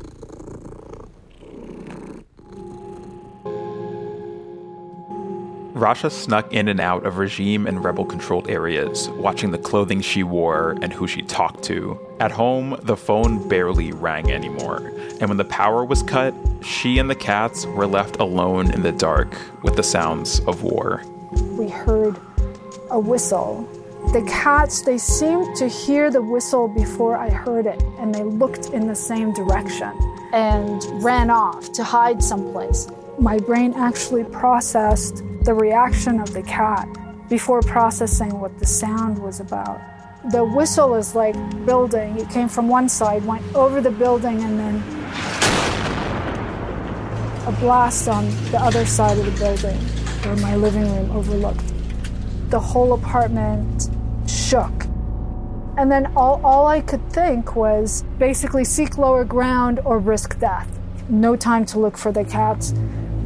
Rasha 5.75 6.11
snuck 6.11 6.53
in 6.53 6.67
and 6.67 6.81
out 6.81 7.07
of 7.07 7.19
regime 7.19 7.67
and 7.67 7.85
rebel 7.85 8.05
controlled 8.05 8.51
areas, 8.51 9.09
watching 9.11 9.53
the 9.53 9.59
clothing 9.59 10.01
she 10.01 10.25
wore 10.25 10.77
and 10.83 10.93
who 10.93 11.07
she 11.07 11.23
talked 11.23 11.63
to. 11.65 11.97
At 12.19 12.33
home, 12.33 12.77
the 12.83 12.97
phone 12.97 13.47
barely 13.47 13.93
rang 13.93 14.33
anymore, 14.33 14.93
and 15.21 15.29
when 15.29 15.37
the 15.37 15.45
power 15.45 15.85
was 15.85 16.03
cut, 16.03 16.35
she 16.63 16.99
and 16.99 17.09
the 17.09 17.15
cats 17.15 17.65
were 17.67 17.87
left 17.87 18.17
alone 18.17 18.73
in 18.73 18.83
the 18.83 18.91
dark 18.91 19.37
with 19.63 19.77
the 19.77 19.85
sounds 19.85 20.41
of 20.41 20.65
war. 20.65 21.03
We 21.57 21.69
heard 21.69 22.19
a 22.91 22.99
whistle. 22.99 23.69
The 24.13 24.23
cats, 24.23 24.81
they 24.81 24.97
seemed 24.97 25.55
to 25.57 25.69
hear 25.69 26.11
the 26.11 26.23
whistle 26.23 26.67
before 26.67 27.19
I 27.19 27.29
heard 27.29 27.67
it, 27.67 27.83
and 27.99 28.15
they 28.15 28.23
looked 28.23 28.71
in 28.71 28.87
the 28.87 28.95
same 28.95 29.35
direction 29.35 29.93
and 30.33 30.83
ran 31.05 31.29
off 31.29 31.71
to 31.73 31.85
hide 31.85 32.23
someplace. 32.23 32.89
My 33.19 33.37
brain 33.39 33.75
actually 33.75 34.25
processed 34.25 35.23
the 35.43 35.53
reaction 35.53 36.21
of 36.21 36.33
the 36.33 36.43
cat 36.43 36.89
before 37.29 37.61
processing 37.61 38.41
what 38.41 38.59
the 38.59 38.65
sound 38.65 39.19
was 39.19 39.41
about. 39.41 39.79
The 40.31 40.43
whistle 40.43 40.95
is 40.95 41.15
like 41.15 41.37
building. 41.67 42.19
It 42.19 42.31
came 42.31 42.49
from 42.49 42.67
one 42.67 42.89
side, 42.89 43.23
went 43.27 43.45
over 43.55 43.83
the 43.83 43.91
building, 43.91 44.43
and 44.43 44.59
then 44.59 44.77
a 47.47 47.53
blast 47.61 48.09
on 48.09 48.25
the 48.53 48.59
other 48.59 48.87
side 48.87 49.19
of 49.19 49.27
the 49.27 49.39
building 49.39 49.77
where 50.25 50.37
my 50.37 50.57
living 50.57 50.91
room 50.95 51.11
overlooked. 51.11 51.75
The 52.49 52.59
whole 52.59 52.95
apartment 52.95 53.91
shook. 54.29 54.85
And 55.77 55.91
then 55.91 56.13
all, 56.17 56.41
all 56.45 56.67
I 56.67 56.81
could 56.81 57.13
think 57.13 57.55
was 57.55 58.03
basically 58.19 58.65
seek 58.65 58.99
lower 58.99 59.25
ground 59.25 59.81
or 59.85 59.99
risk 59.99 60.39
death. 60.39 60.79
No 61.09 61.37
time 61.37 61.65
to 61.67 61.79
look 61.79 61.97
for 61.97 62.13
the 62.13 62.25
cats. 62.25 62.75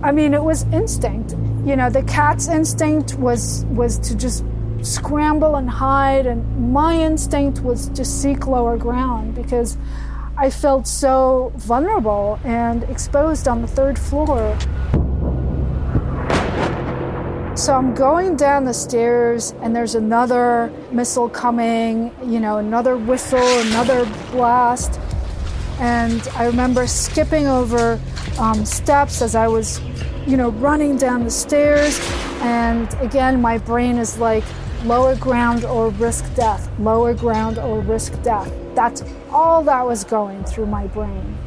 I 0.03 0.13
mean, 0.13 0.35
it 0.35 0.43
was 0.43 0.65
instinct 0.65 1.35
you 1.65 1.77
know, 1.77 1.89
the 1.89 2.03
cat's 2.03 2.49
instinct 2.49 3.15
was 3.15 3.65
was 3.67 3.97
to 3.99 4.17
just 4.17 4.45
scramble 4.83 5.55
and 5.55 5.71
hide, 5.71 6.27
and 6.27 6.73
my 6.73 6.97
instinct 7.01 7.61
was 7.61 7.89
to 7.91 8.05
seek 8.05 8.49
lower 8.49 8.77
ground 8.77 9.37
because 9.37 9.77
I 10.37 10.51
felt 10.51 10.89
so 10.89 11.53
vulnerable 11.57 12.41
and 12.43 12.83
exposed 12.85 13.47
on 13.47 13.63
the 13.63 13.69
third 13.69 13.97
floor. 13.97 14.59
So 17.63 17.75
I'm 17.75 17.95
going 17.95 18.35
down 18.35 18.65
the 18.65 18.75
stairs, 18.75 19.55
and 19.63 19.75
there's 19.77 19.95
another 19.95 20.73
missile 20.91 21.29
coming, 21.29 22.13
you 22.25 22.41
know, 22.41 22.59
another 22.59 22.97
whistle, 22.97 23.39
another 23.39 24.05
blast. 24.33 24.99
And 25.79 26.27
I 26.35 26.47
remember 26.47 26.89
skipping 26.89 27.47
over 27.47 28.01
um, 28.37 28.65
steps 28.65 29.23
as 29.23 29.37
I 29.37 29.47
was 29.47 29.81
you 30.27 30.37
know, 30.37 30.49
running 30.51 30.97
down 30.97 31.23
the 31.23 31.31
stairs. 31.31 32.01
And 32.41 32.93
again, 32.95 33.41
my 33.41 33.59
brain 33.59 33.97
is 33.97 34.19
like 34.19 34.43
lower 34.83 35.15
ground 35.15 35.65
or 35.65 35.91
risk 35.91 36.35
death, 36.35 36.69
lower 36.81 37.15
ground 37.15 37.59
or 37.59 37.79
risk 37.79 38.21
death. 38.25 38.53
That's 38.75 39.05
all 39.31 39.63
that 39.63 39.87
was 39.87 40.03
going 40.03 40.43
through 40.47 40.67
my 40.67 40.89
brain. 40.89 41.39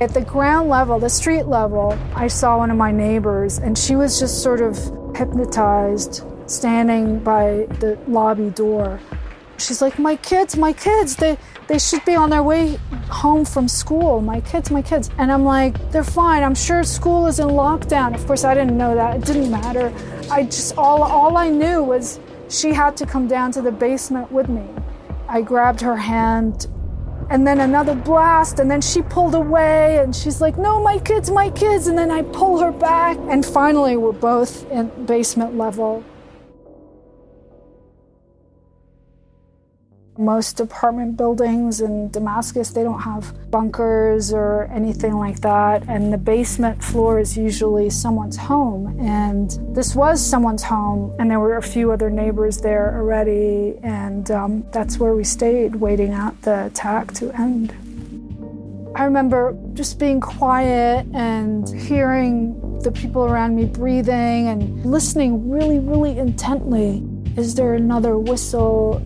At 0.00 0.14
the 0.14 0.20
ground 0.20 0.68
level, 0.68 1.00
the 1.00 1.10
street 1.10 1.46
level, 1.46 1.98
I 2.14 2.28
saw 2.28 2.58
one 2.58 2.70
of 2.70 2.76
my 2.76 2.92
neighbors, 2.92 3.58
and 3.58 3.76
she 3.76 3.96
was 3.96 4.20
just 4.20 4.40
sort 4.40 4.60
of 4.60 4.97
hypnotized, 5.18 6.22
standing 6.46 7.18
by 7.18 7.66
the 7.80 7.98
lobby 8.06 8.50
door. 8.50 9.00
She's 9.58 9.82
like, 9.82 9.98
My 9.98 10.14
kids, 10.16 10.56
my 10.56 10.72
kids, 10.72 11.16
they, 11.16 11.36
they 11.66 11.78
should 11.78 12.04
be 12.04 12.14
on 12.14 12.30
their 12.30 12.44
way 12.44 12.78
home 13.10 13.44
from 13.44 13.66
school. 13.66 14.20
My 14.20 14.40
kids, 14.40 14.70
my 14.70 14.82
kids. 14.82 15.10
And 15.18 15.32
I'm 15.32 15.44
like, 15.44 15.74
they're 15.90 16.04
fine. 16.04 16.44
I'm 16.44 16.54
sure 16.54 16.84
school 16.84 17.26
is 17.26 17.40
in 17.40 17.48
lockdown. 17.48 18.14
Of 18.14 18.24
course, 18.26 18.44
I 18.44 18.54
didn't 18.54 18.78
know 18.78 18.94
that. 18.94 19.16
It 19.16 19.24
didn't 19.24 19.50
matter. 19.50 19.92
I 20.30 20.44
just, 20.44 20.78
all, 20.78 21.02
all 21.02 21.36
I 21.36 21.48
knew 21.48 21.82
was 21.82 22.20
she 22.48 22.72
had 22.72 22.96
to 22.98 23.04
come 23.04 23.26
down 23.26 23.50
to 23.52 23.60
the 23.60 23.72
basement 23.72 24.30
with 24.30 24.48
me. 24.48 24.66
I 25.28 25.42
grabbed 25.42 25.80
her 25.80 25.96
hand 25.96 26.68
and 27.30 27.46
then 27.46 27.60
another 27.60 27.94
blast 27.94 28.58
and 28.58 28.70
then 28.70 28.80
she 28.80 29.02
pulled 29.02 29.34
away 29.34 29.98
and 29.98 30.14
she's 30.14 30.40
like 30.40 30.56
no 30.56 30.80
my 30.80 30.98
kids 30.98 31.30
my 31.30 31.50
kids 31.50 31.86
and 31.86 31.96
then 31.98 32.10
i 32.10 32.22
pull 32.22 32.58
her 32.58 32.72
back. 32.72 33.16
And 33.28 33.44
finally 33.44 33.96
we're 33.96 34.12
both 34.12 34.70
in 34.70 34.88
basement 35.06 35.56
level 35.56 36.04
Most 40.18 40.58
apartment 40.58 41.16
buildings 41.16 41.80
in 41.80 42.10
Damascus, 42.10 42.70
they 42.70 42.82
don't 42.82 42.98
have 42.98 43.32
bunkers 43.52 44.32
or 44.32 44.64
anything 44.64 45.16
like 45.16 45.40
that. 45.42 45.84
And 45.88 46.12
the 46.12 46.18
basement 46.18 46.82
floor 46.82 47.20
is 47.20 47.38
usually 47.38 47.88
someone's 47.88 48.36
home. 48.36 48.98
And 48.98 49.48
this 49.76 49.94
was 49.94 50.20
someone's 50.20 50.64
home, 50.64 51.14
and 51.20 51.30
there 51.30 51.38
were 51.38 51.56
a 51.56 51.62
few 51.62 51.92
other 51.92 52.10
neighbors 52.10 52.58
there 52.58 52.96
already. 52.96 53.78
And 53.84 54.28
um, 54.32 54.64
that's 54.72 54.98
where 54.98 55.14
we 55.14 55.22
stayed, 55.22 55.76
waiting 55.76 56.12
out 56.12 56.42
the 56.42 56.66
attack 56.66 57.14
to 57.14 57.30
end. 57.40 57.72
I 58.96 59.04
remember 59.04 59.56
just 59.74 60.00
being 60.00 60.20
quiet 60.20 61.06
and 61.14 61.68
hearing 61.68 62.80
the 62.80 62.90
people 62.90 63.24
around 63.24 63.54
me 63.54 63.66
breathing 63.66 64.48
and 64.48 64.84
listening 64.84 65.48
really, 65.48 65.78
really 65.78 66.18
intently. 66.18 67.04
Is 67.36 67.54
there 67.54 67.74
another 67.74 68.18
whistle? 68.18 69.00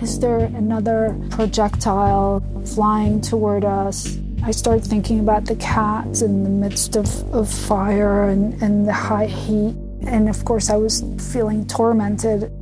Is 0.00 0.18
there 0.18 0.40
another 0.40 1.18
projectile 1.30 2.42
flying 2.66 3.22
toward 3.22 3.64
us? 3.64 4.18
I 4.42 4.50
start 4.50 4.84
thinking 4.84 5.20
about 5.20 5.46
the 5.46 5.56
cats 5.56 6.20
in 6.20 6.44
the 6.44 6.50
midst 6.50 6.96
of, 6.96 7.06
of 7.34 7.48
fire 7.48 8.28
and, 8.28 8.60
and 8.62 8.86
the 8.86 8.92
high 8.92 9.26
heat. 9.26 9.74
And 10.02 10.28
of 10.28 10.44
course, 10.44 10.68
I 10.68 10.76
was 10.76 11.02
feeling 11.32 11.66
tormented. 11.66 12.52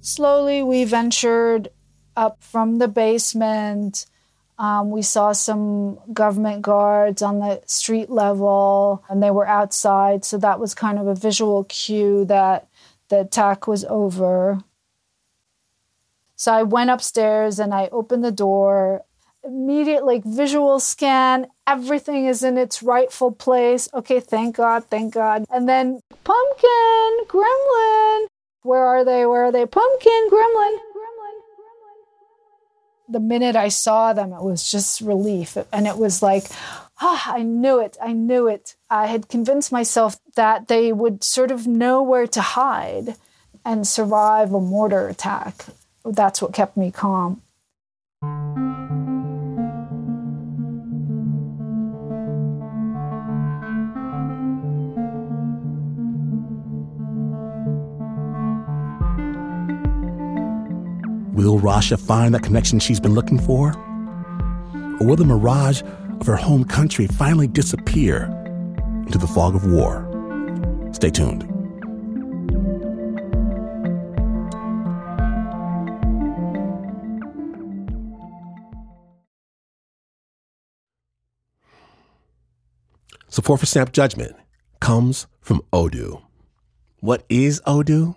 Slowly, 0.00 0.62
we 0.62 0.84
ventured 0.84 1.68
up 2.16 2.42
from 2.44 2.78
the 2.78 2.88
basement 2.88 4.06
um, 4.60 4.90
we 4.90 5.00
saw 5.00 5.32
some 5.32 5.98
government 6.12 6.60
guards 6.60 7.22
on 7.22 7.38
the 7.38 7.62
street 7.64 8.10
level, 8.10 9.02
and 9.08 9.22
they 9.22 9.30
were 9.30 9.48
outside. 9.48 10.22
So 10.22 10.36
that 10.36 10.60
was 10.60 10.74
kind 10.74 10.98
of 10.98 11.06
a 11.06 11.14
visual 11.14 11.64
cue 11.64 12.26
that 12.26 12.68
the 13.08 13.20
attack 13.22 13.66
was 13.66 13.86
over. 13.86 14.62
So 16.36 16.52
I 16.52 16.64
went 16.64 16.90
upstairs 16.90 17.58
and 17.58 17.72
I 17.72 17.88
opened 17.90 18.22
the 18.22 18.30
door. 18.30 19.02
Immediate, 19.42 20.04
like 20.04 20.24
visual 20.24 20.78
scan, 20.78 21.46
everything 21.66 22.26
is 22.26 22.42
in 22.42 22.58
its 22.58 22.82
rightful 22.82 23.32
place. 23.32 23.88
Okay, 23.94 24.20
thank 24.20 24.56
God, 24.56 24.84
thank 24.90 25.14
God. 25.14 25.46
And 25.48 25.66
then 25.66 26.00
pumpkin, 26.22 27.10
gremlin. 27.28 28.26
Where 28.60 28.84
are 28.84 29.06
they? 29.06 29.24
Where 29.24 29.44
are 29.44 29.52
they? 29.52 29.64
Pumpkin, 29.64 30.28
gremlin 30.30 30.76
the 33.10 33.20
minute 33.20 33.56
I 33.56 33.68
saw 33.68 34.12
them, 34.12 34.32
it 34.32 34.42
was 34.42 34.70
just 34.70 35.00
relief. 35.00 35.56
And 35.72 35.86
it 35.86 35.96
was 35.96 36.22
like, 36.22 36.44
ah, 37.00 37.32
I 37.34 37.42
knew 37.42 37.80
it. 37.80 37.96
I 38.00 38.12
knew 38.12 38.46
it. 38.46 38.76
I 38.88 39.06
had 39.06 39.28
convinced 39.28 39.72
myself 39.72 40.18
that 40.36 40.68
they 40.68 40.92
would 40.92 41.24
sort 41.24 41.50
of 41.50 41.66
know 41.66 42.02
where 42.02 42.26
to 42.28 42.40
hide 42.40 43.16
and 43.64 43.86
survive 43.86 44.52
a 44.52 44.60
mortar 44.60 45.08
attack. 45.08 45.66
That's 46.04 46.40
what 46.40 46.54
kept 46.54 46.76
me 46.76 46.90
calm. 46.90 47.42
Will 61.60 61.72
Rasha 61.72 61.98
find 62.00 62.32
that 62.32 62.42
connection 62.42 62.78
she's 62.78 63.00
been 63.00 63.14
looking 63.14 63.38
for? 63.38 63.74
Or 64.98 65.06
will 65.06 65.16
the 65.16 65.26
mirage 65.26 65.82
of 66.18 66.26
her 66.26 66.36
home 66.36 66.64
country 66.64 67.06
finally 67.06 67.48
disappear 67.48 68.24
into 69.04 69.18
the 69.18 69.26
fog 69.26 69.54
of 69.54 69.66
war? 69.66 70.06
Stay 70.92 71.10
tuned. 71.10 71.42
Support 83.28 83.60
for 83.60 83.66
Snap 83.66 83.92
Judgment 83.92 84.34
comes 84.80 85.26
from 85.42 85.60
Odoo. 85.74 86.22
What 87.00 87.24
is 87.28 87.60
Odoo? 87.66 88.16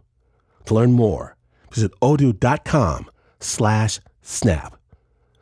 To 0.65 0.73
learn 0.73 0.93
more, 0.93 1.35
visit 1.71 1.91
odoo.com 2.01 3.09
slash 3.39 3.99
snap. 4.21 4.77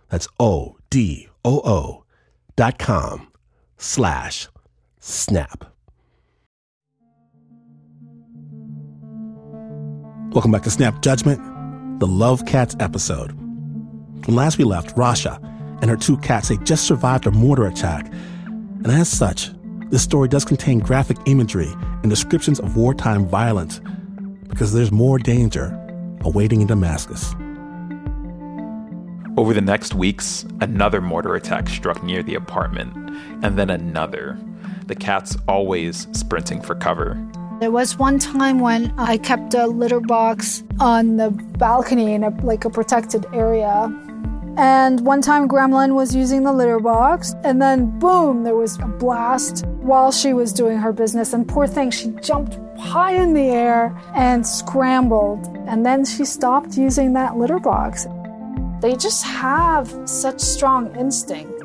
That's 0.10 0.28
O-D-O-O 0.40 2.04
dot 2.56 2.80
com 2.80 3.32
slash 3.78 4.48
snap. 5.00 5.66
Welcome 10.32 10.52
back 10.52 10.64
to 10.64 10.70
Snap 10.70 11.02
Judgment, 11.02 12.00
the 12.00 12.06
Love 12.08 12.46
Cats 12.46 12.76
episode. 12.80 13.32
When 14.26 14.36
last 14.36 14.58
we 14.58 14.64
left, 14.64 14.96
Rasha 14.96 15.44
and 15.82 15.90
her 15.90 15.98
two 15.98 16.18
cats, 16.18 16.50
they 16.50 16.58
just 16.58 16.86
survived 16.86 17.26
a 17.26 17.32
mortar 17.32 17.66
attack. 17.66 18.12
And 18.12 18.88
as 18.88 19.10
such, 19.10 19.52
this 19.90 20.04
story 20.04 20.28
does 20.28 20.46
contain 20.46 20.80
graphic 20.80 21.18
imagery 21.26 21.72
and 22.04 22.10
descriptions 22.10 22.60
of 22.60 22.76
wartime 22.76 23.26
violence 23.26 23.82
because 24.50 24.74
there's 24.74 24.92
more 24.92 25.18
danger 25.18 25.76
awaiting 26.22 26.62
in 26.62 26.68
Damascus. 26.68 27.34
Over 29.38 29.54
the 29.54 29.62
next 29.62 29.94
weeks, 29.94 30.46
another 30.60 31.00
mortar 31.00 31.36
attack 31.36 31.70
struck 31.70 32.04
near 32.04 32.22
the 32.22 32.36
apartment, 32.36 32.94
and 33.42 33.58
then 33.58 33.70
another. 33.70 34.38
The 34.88 34.96
cats 34.96 35.38
always 35.48 36.08
sprinting 36.12 36.62
for 36.62 36.76
cover. 36.76 37.18
There 37.62 37.72
was 37.72 37.98
one 37.98 38.20
time 38.20 38.60
when 38.60 38.94
I 38.98 39.18
kept 39.18 39.54
a 39.54 39.68
litter 39.68 40.00
box 40.00 40.64
on 40.80 41.18
the 41.18 41.30
balcony 41.30 42.14
in 42.14 42.24
a, 42.24 42.30
like 42.44 42.66
a 42.66 42.70
protected 42.70 43.26
area. 43.34 43.94
And 44.58 45.06
one 45.06 45.22
time 45.22 45.48
Gremlin 45.48 45.94
was 45.94 46.14
using 46.14 46.44
the 46.44 46.52
litter 46.52 46.80
box, 46.80 47.34
and 47.44 47.62
then 47.62 47.98
boom, 48.00 48.44
there 48.44 48.56
was 48.56 48.78
a 48.80 48.88
blast 48.88 49.66
while 49.82 50.12
she 50.12 50.34
was 50.34 50.52
doing 50.52 50.78
her 50.80 50.92
business. 50.92 51.32
And 51.32 51.48
poor 51.48 51.68
thing, 51.68 51.92
she 51.92 52.10
jumped 52.22 52.58
high 52.80 53.22
in 53.22 53.34
the 53.34 53.50
air 53.50 53.96
and 54.16 54.46
scrambled. 54.46 55.46
And 55.68 55.86
then 55.86 56.06
she 56.06 56.26
stopped 56.26 56.78
using 56.78 57.14
that 57.14 57.38
litter 57.38 57.60
box. 57.60 58.08
They 58.82 58.96
just 58.96 59.24
have 59.24 59.94
such 60.06 60.40
strong 60.40 60.96
instinct. 60.96 61.64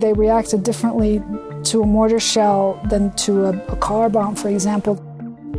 They 0.00 0.12
reacted 0.12 0.62
differently 0.62 1.22
to 1.64 1.82
a 1.82 1.86
mortar 1.86 2.20
shell 2.20 2.80
than 2.88 3.12
to 3.16 3.46
a, 3.46 3.50
a 3.68 3.76
car 3.76 4.08
bomb, 4.08 4.34
for 4.36 4.48
example. 4.48 4.96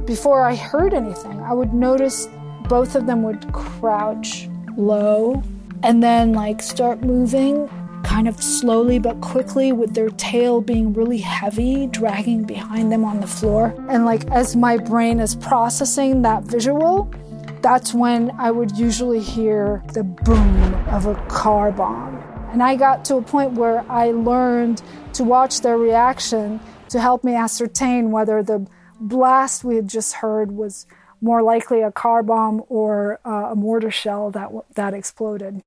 Before 0.05 0.43
I 0.43 0.55
heard 0.55 0.93
anything, 0.93 1.39
I 1.41 1.53
would 1.53 1.73
notice 1.73 2.27
both 2.67 2.95
of 2.95 3.07
them 3.07 3.23
would 3.23 3.51
crouch 3.53 4.49
low 4.75 5.41
and 5.83 6.03
then 6.03 6.33
like 6.33 6.61
start 6.61 7.01
moving 7.01 7.69
kind 8.03 8.27
of 8.27 8.41
slowly 8.41 8.99
but 8.99 9.19
quickly 9.21 9.71
with 9.71 9.93
their 9.93 10.09
tail 10.11 10.61
being 10.61 10.93
really 10.93 11.17
heavy 11.17 11.87
dragging 11.87 12.43
behind 12.43 12.91
them 12.91 13.03
on 13.03 13.19
the 13.19 13.27
floor 13.27 13.75
and 13.89 14.05
like 14.05 14.25
as 14.31 14.55
my 14.55 14.77
brain 14.77 15.19
is 15.19 15.35
processing 15.35 16.21
that 16.21 16.43
visual 16.43 17.11
that's 17.61 17.93
when 17.93 18.31
I 18.37 18.51
would 18.51 18.77
usually 18.77 19.19
hear 19.19 19.83
the 19.93 20.03
boom 20.03 20.73
of 20.89 21.05
a 21.05 21.15
car 21.27 21.71
bomb. 21.71 22.15
And 22.51 22.63
I 22.63 22.75
got 22.75 23.03
to 23.05 23.15
a 23.15 23.21
point 23.21 23.53
where 23.53 23.83
I 23.91 24.11
learned 24.11 24.81
to 25.13 25.23
watch 25.23 25.61
their 25.61 25.77
reaction 25.77 26.59
to 26.89 27.01
help 27.01 27.23
me 27.23 27.35
ascertain 27.35 28.11
whether 28.11 28.41
the 28.41 28.65
blast 28.99 29.63
we 29.63 29.75
had 29.75 29.87
just 29.87 30.15
heard 30.15 30.51
was 30.51 30.85
more 31.19 31.41
likely 31.41 31.81
a 31.81 31.91
car 31.91 32.23
bomb 32.23 32.63
or 32.69 33.19
uh, 33.25 33.51
a 33.51 33.55
mortar 33.55 33.91
shell 33.91 34.31
that, 34.31 34.49
that 34.75 34.93
exploded. 34.93 35.61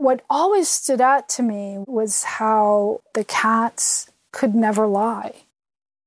What 0.00 0.24
always 0.30 0.68
stood 0.68 1.00
out 1.00 1.28
to 1.30 1.42
me 1.42 1.84
was 1.86 2.24
how 2.24 3.02
the 3.14 3.24
cats 3.24 4.10
could 4.32 4.54
never 4.54 4.86
lie 4.86 5.44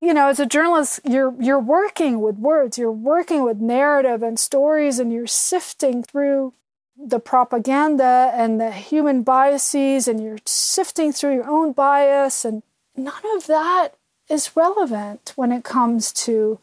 you 0.03 0.13
know, 0.13 0.27
as 0.27 0.37
a 0.37 0.45
journalist, 0.45 0.99
you're 1.05 1.33
you're 1.41 1.61
working 1.61 2.19
with 2.19 2.35
words, 2.35 2.77
you're 2.77 2.91
working 2.91 3.41
with 3.43 3.61
narrative 3.61 4.21
and 4.21 4.37
stories, 4.37 4.99
and 4.99 5.13
you're 5.13 5.27
sifting 5.27 6.03
through 6.03 6.51
the 6.97 7.21
propaganda 7.21 8.29
and 8.35 8.59
the 8.59 8.69
human 8.69 9.23
biases, 9.23 10.09
and 10.09 10.21
you're 10.21 10.39
sifting 10.45 11.13
through 11.13 11.35
your 11.35 11.49
own 11.49 11.71
bias, 11.71 12.43
and 12.43 12.63
none 12.97 13.23
of 13.33 13.47
that 13.47 13.93
is 14.29 14.57
relevant 14.57 15.31
when 15.37 15.53
it 15.53 15.63
comes 15.63 16.11
to 16.11 16.59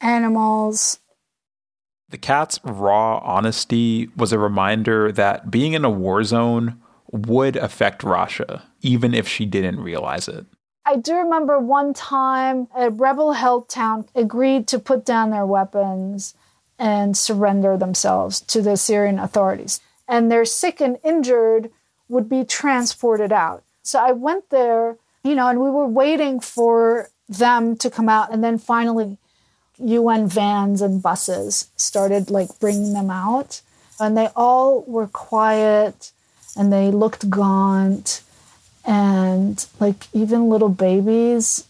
animals. 0.00 1.00
The 2.10 2.18
cat's 2.18 2.58
raw 2.64 3.18
honesty 3.18 4.08
was 4.16 4.32
a 4.32 4.38
reminder 4.38 5.12
that 5.12 5.50
being 5.50 5.74
in 5.74 5.84
a 5.84 5.90
war 5.90 6.24
zone 6.24 6.80
would 7.10 7.56
affect 7.56 8.02
Rasha, 8.02 8.62
even 8.80 9.12
if 9.12 9.28
she 9.28 9.44
didn't 9.44 9.80
realize 9.80 10.26
it. 10.28 10.46
I 10.86 10.96
do 10.96 11.16
remember 11.16 11.58
one 11.58 11.92
time 11.92 12.68
a 12.74 12.88
rebel 12.88 13.32
held 13.32 13.68
town 13.68 14.06
agreed 14.14 14.66
to 14.68 14.78
put 14.78 15.04
down 15.04 15.30
their 15.30 15.44
weapons 15.44 16.34
and 16.78 17.14
surrender 17.14 17.76
themselves 17.76 18.40
to 18.42 18.62
the 18.62 18.76
Syrian 18.78 19.18
authorities. 19.18 19.80
And 20.08 20.32
their 20.32 20.46
sick 20.46 20.80
and 20.80 20.96
injured 21.04 21.70
would 22.08 22.26
be 22.26 22.42
transported 22.42 23.32
out. 23.32 23.64
So 23.82 23.98
I 23.98 24.12
went 24.12 24.48
there, 24.48 24.96
you 25.24 25.34
know, 25.34 25.48
and 25.48 25.60
we 25.60 25.70
were 25.70 25.86
waiting 25.86 26.40
for 26.40 27.10
them 27.28 27.76
to 27.76 27.90
come 27.90 28.08
out. 28.08 28.32
And 28.32 28.42
then 28.42 28.56
finally, 28.56 29.18
UN 29.78 30.26
vans 30.26 30.80
and 30.80 31.02
buses 31.02 31.68
started 31.76 32.30
like 32.30 32.58
bringing 32.58 32.92
them 32.92 33.10
out. 33.10 33.60
And 34.00 34.16
they 34.16 34.28
all 34.36 34.82
were 34.82 35.08
quiet 35.08 36.12
and 36.56 36.72
they 36.72 36.90
looked 36.90 37.30
gaunt 37.30 38.22
and 38.84 39.66
like 39.78 40.06
even 40.12 40.48
little 40.48 40.68
babies 40.68 41.64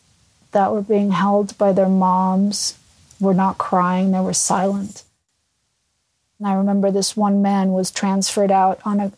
that 0.53 0.73
were 0.73 0.83
being 0.83 1.11
held 1.11 1.57
by 1.59 1.73
their 1.73 1.89
moms 1.89 2.79
were 3.21 3.35
not 3.35 3.59
crying, 3.59 4.13
they 4.13 4.21
were 4.21 4.33
silent. 4.33 5.03
And 6.39 6.49
I 6.49 6.55
remember 6.55 6.91
this 6.91 7.17
one 7.17 7.43
man 7.43 7.73
was 7.73 7.91
transferred 7.91 8.53
out 8.53 8.81
on 8.85 9.01
a 9.01 9.13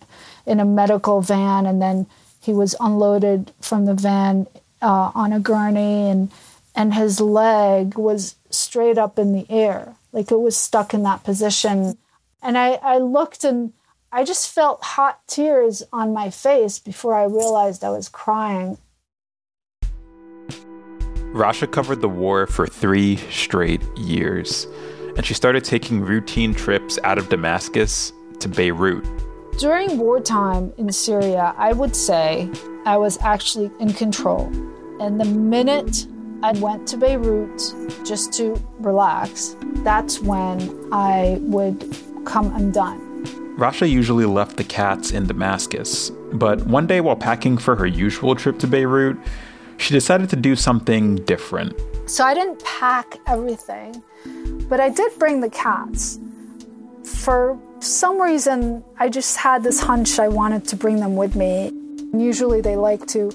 in 0.46 0.58
a 0.58 0.64
medical 0.64 1.20
van 1.20 1.66
and 1.66 1.80
then 1.80 2.06
he 2.40 2.52
was 2.52 2.74
unloaded 2.80 3.52
from 3.60 3.84
the 3.84 3.94
van 3.94 4.46
uh, 4.80 5.12
on 5.14 5.32
a 5.32 5.40
gurney 5.40 6.08
and 6.08 6.30
and 6.74 6.94
his 6.94 7.20
leg 7.20 7.96
was 7.96 8.36
straight 8.50 8.98
up 8.98 9.18
in 9.18 9.32
the 9.32 9.46
air 9.48 9.94
like 10.12 10.30
it 10.30 10.40
was 10.40 10.56
stuck 10.56 10.92
in 10.92 11.02
that 11.02 11.24
position 11.24 11.96
and 12.42 12.56
I, 12.56 12.74
I 12.82 12.98
looked 12.98 13.44
and 13.44 13.72
I 14.12 14.24
just 14.24 14.52
felt 14.52 14.82
hot 14.82 15.20
tears 15.28 15.84
on 15.92 16.12
my 16.12 16.30
face 16.30 16.80
before 16.80 17.14
I 17.14 17.24
realized 17.24 17.84
I 17.84 17.90
was 17.90 18.08
crying. 18.08 18.78
Rasha 21.32 21.70
covered 21.70 22.00
the 22.00 22.08
war 22.08 22.48
for 22.48 22.66
three 22.66 23.16
straight 23.30 23.82
years, 23.96 24.66
and 25.16 25.24
she 25.24 25.32
started 25.32 25.62
taking 25.62 26.00
routine 26.00 26.54
trips 26.54 26.98
out 27.04 27.18
of 27.18 27.28
Damascus 27.28 28.12
to 28.40 28.48
Beirut. 28.48 29.04
During 29.58 29.96
wartime 29.96 30.72
in 30.76 30.90
Syria, 30.90 31.54
I 31.56 31.72
would 31.72 31.94
say 31.94 32.50
I 32.86 32.96
was 32.96 33.16
actually 33.20 33.70
in 33.78 33.92
control. 33.92 34.46
And 35.00 35.20
the 35.20 35.24
minute 35.24 36.06
I 36.42 36.52
went 36.52 36.88
to 36.88 36.96
Beirut 36.96 37.74
just 38.04 38.32
to 38.34 38.60
relax, 38.78 39.56
that's 39.84 40.20
when 40.20 40.88
I 40.92 41.38
would 41.40 41.78
come 42.24 42.54
undone. 42.54 43.26
Rasha 43.56 43.88
usually 43.90 44.24
left 44.24 44.56
the 44.56 44.64
cats 44.64 45.10
in 45.12 45.26
Damascus, 45.26 46.10
but 46.32 46.66
one 46.66 46.86
day 46.86 47.00
while 47.02 47.16
packing 47.16 47.58
for 47.58 47.76
her 47.76 47.86
usual 47.86 48.34
trip 48.34 48.58
to 48.60 48.66
Beirut, 48.66 49.18
she 49.76 49.92
decided 49.92 50.30
to 50.30 50.36
do 50.36 50.56
something 50.56 51.16
different. 51.24 51.74
So 52.06 52.24
I 52.24 52.32
didn't 52.34 52.64
pack 52.64 53.18
everything, 53.26 54.02
but 54.68 54.80
I 54.80 54.88
did 54.88 55.18
bring 55.18 55.40
the 55.40 55.50
cats. 55.50 56.18
for 57.04 57.58
some 57.80 58.20
reason, 58.20 58.84
I 58.98 59.08
just 59.08 59.36
had 59.36 59.62
this 59.62 59.80
hunch 59.80 60.18
I 60.18 60.28
wanted 60.28 60.66
to 60.68 60.76
bring 60.76 60.96
them 60.96 61.16
with 61.16 61.34
me. 61.34 61.72
Usually, 62.14 62.60
they 62.60 62.76
like 62.76 63.06
to 63.08 63.30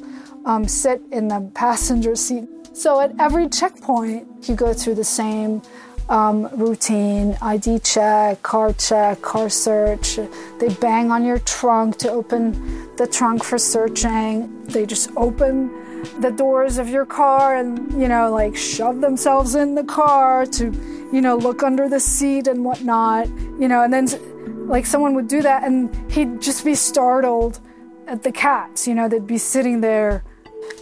um, 0.46 0.68
sit 0.68 1.02
in 1.12 1.28
the 1.28 1.52
passenger 1.56 2.16
seat. 2.16 2.48
So, 2.76 3.00
at 3.00 3.18
every 3.22 3.48
checkpoint, 3.48 4.50
you 4.50 4.54
go 4.54 4.74
through 4.74 4.96
the 4.96 5.06
same 5.06 5.62
um, 6.10 6.50
routine 6.58 7.38
ID 7.42 7.80
check, 7.80 8.44
car 8.44 8.74
check, 8.74 9.22
car 9.22 9.48
search. 9.48 10.20
They 10.60 10.68
bang 10.82 11.10
on 11.10 11.24
your 11.24 11.40
trunk 11.40 11.96
to 12.00 12.12
open 12.12 12.52
the 12.98 13.08
trunk 13.08 13.46
for 13.46 13.58
searching. 13.58 14.66
They 14.66 14.86
just 14.86 15.10
open 15.16 15.72
the 16.20 16.32
doors 16.32 16.78
of 16.78 16.90
your 16.90 17.06
car 17.06 17.56
and, 17.56 17.94
you 17.94 18.10
know, 18.10 18.30
like 18.30 18.58
shove 18.58 19.00
themselves 19.00 19.56
in 19.56 19.76
the 19.76 19.86
car 19.86 20.46
to, 20.46 20.66
you 21.14 21.22
know, 21.22 21.38
look 21.38 21.64
under 21.64 21.88
the 21.88 22.02
seat 22.02 22.48
and 22.48 22.66
whatnot, 22.66 23.30
you 23.58 23.70
know, 23.70 23.84
and 23.84 23.94
then 23.94 24.68
like 24.68 24.86
someone 24.86 25.16
would 25.16 25.30
do 25.30 25.42
that 25.42 25.64
and 25.64 26.12
he'd 26.12 26.42
just 26.42 26.66
be 26.66 26.76
startled 26.76 27.62
at 28.06 28.22
the 28.22 28.34
cats, 28.34 28.86
you 28.86 28.94
know, 28.94 29.08
they'd 29.08 29.26
be 29.26 29.38
sitting 29.38 29.80
there 29.80 30.26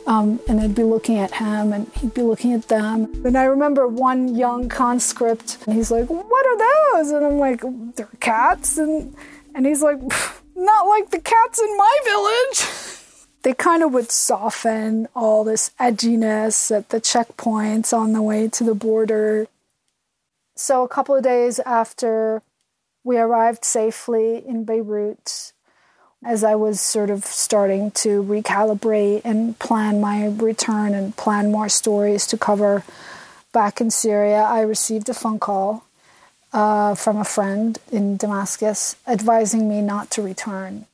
um, 0.06 0.39
and 0.48 0.60
they'd 0.60 0.76
be 0.76 0.84
looking 0.84 1.17
at 1.17 1.32
him 1.32 1.74
and 1.74 1.88
he'd 1.96 2.13
be 2.13 2.22
looking 2.22 2.54
at 2.54 2.67
them. 2.67 3.26
And 3.26 3.38
I 3.38 3.43
remember 3.43 3.88
one 3.88 4.36
young 4.36 4.69
conscript, 4.69 5.58
and 5.65 5.76
he's 5.76 5.91
like, 5.91 6.10
What 6.10 6.46
are 6.46 6.58
those? 6.98 7.12
And 7.12 7.26
I'm 7.26 7.38
like, 7.38 7.63
They're 7.96 8.10
cats. 8.19 8.78
And, 8.78 9.15
and 9.56 9.65
he's 9.65 9.82
like, 9.82 10.00
Not 10.56 10.88
like 10.88 11.12
the 11.12 11.22
cats 11.22 11.60
in 11.60 11.78
my 11.78 12.00
village. 12.06 12.69
they 13.43 13.54
kind 13.54 13.84
of 13.84 13.93
would 13.93 14.12
soften 14.12 15.08
all 15.15 15.43
this 15.43 15.72
edginess 15.80 16.76
at 16.76 16.89
the 16.89 17.00
checkpoints 17.00 17.96
on 17.96 18.13
the 18.13 18.22
way 18.22 18.48
to 18.50 18.63
the 18.63 18.76
border. 18.76 19.48
So, 20.56 20.84
a 20.84 20.88
couple 20.88 21.15
of 21.15 21.24
days 21.24 21.60
after 21.60 22.41
we 23.04 23.17
arrived 23.17 23.65
safely 23.65 24.43
in 24.46 24.65
Beirut, 24.65 25.53
as 26.26 26.44
I 26.44 26.56
was 26.56 26.80
sort 26.80 27.10
of 27.10 27.26
starting 27.26 27.92
to 27.92 28.24
recalibrate 28.24 29.22
and 29.24 29.58
plan 29.60 30.00
my 30.00 30.28
return 30.28 30.94
and 30.94 31.16
plan 31.16 31.52
more 31.52 31.70
stories 31.70 32.26
to 32.28 32.38
cover 32.38 32.84
back 33.52 33.82
in 33.82 33.92
Syria, 33.92 34.42
I 34.42 34.62
received 34.62 35.10
a 35.10 35.14
phone 35.14 35.40
call 35.40 35.86
uh, 36.54 36.96
from 36.96 37.18
a 37.18 37.26
friend 37.26 37.78
in 37.92 38.18
Damascus 38.18 38.96
advising 39.08 39.68
me 39.68 39.82
not 39.82 40.10
to 40.12 40.22
return. 40.22 40.86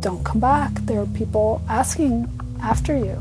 Don't 0.00 0.24
come 0.24 0.40
back. 0.40 0.72
There 0.82 1.00
are 1.00 1.06
people 1.06 1.62
asking 1.68 2.28
after 2.62 2.96
you. 2.96 3.20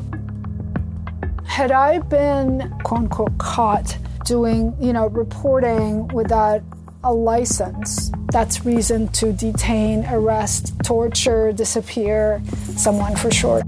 Had 1.46 1.72
I 1.72 2.00
been, 2.00 2.74
quote 2.84 3.02
unquote, 3.02 3.38
caught 3.38 3.98
doing, 4.26 4.76
you 4.80 4.94
know, 4.94 5.08
reporting 5.08 6.08
without 6.10 6.62
a 7.04 7.14
license. 7.14 8.12
That's 8.32 8.66
reason 8.66 9.08
to 9.10 9.34
detain, 9.34 10.06
arrest, 10.06 10.74
torture, 10.84 11.52
disappear 11.52 12.42
someone 12.76 13.16
for 13.16 13.32
sure. 13.32 13.64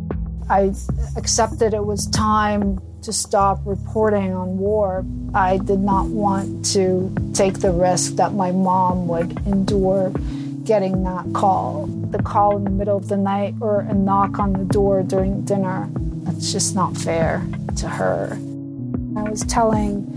I 0.50 0.74
accepted 1.16 1.74
it 1.74 1.86
was 1.86 2.08
time 2.08 2.80
to 3.02 3.12
stop 3.12 3.60
reporting 3.66 4.34
on 4.34 4.58
war. 4.58 5.06
I 5.34 5.58
did 5.58 5.80
not 5.80 6.08
want 6.08 6.66
to 6.74 7.14
take 7.34 7.60
the 7.60 7.72
risk 7.72 8.16
that 8.16 8.34
my 8.34 8.52
mom 8.52 9.08
would 9.08 9.38
endure 9.46 10.12
getting 10.64 11.04
that 11.04 11.26
call. 11.34 11.88
The 11.88 12.22
call 12.24 12.56
in 12.58 12.64
the 12.64 12.70
middle 12.70 12.98
of 12.98 13.10
the 13.10 13.18
night 13.18 13.56
or 13.60 13.82
a 13.82 13.94
knock 13.94 14.40
on 14.40 14.54
the 14.54 14.66
door 14.66 15.04
during 15.04 15.44
dinner. 15.44 15.90
That's 16.24 16.52
just 16.52 16.76
not 16.76 16.96
fair 16.96 17.46
to 17.78 17.90
her. 17.90 18.38
I 19.18 19.24
was 19.30 19.44
telling 19.44 20.08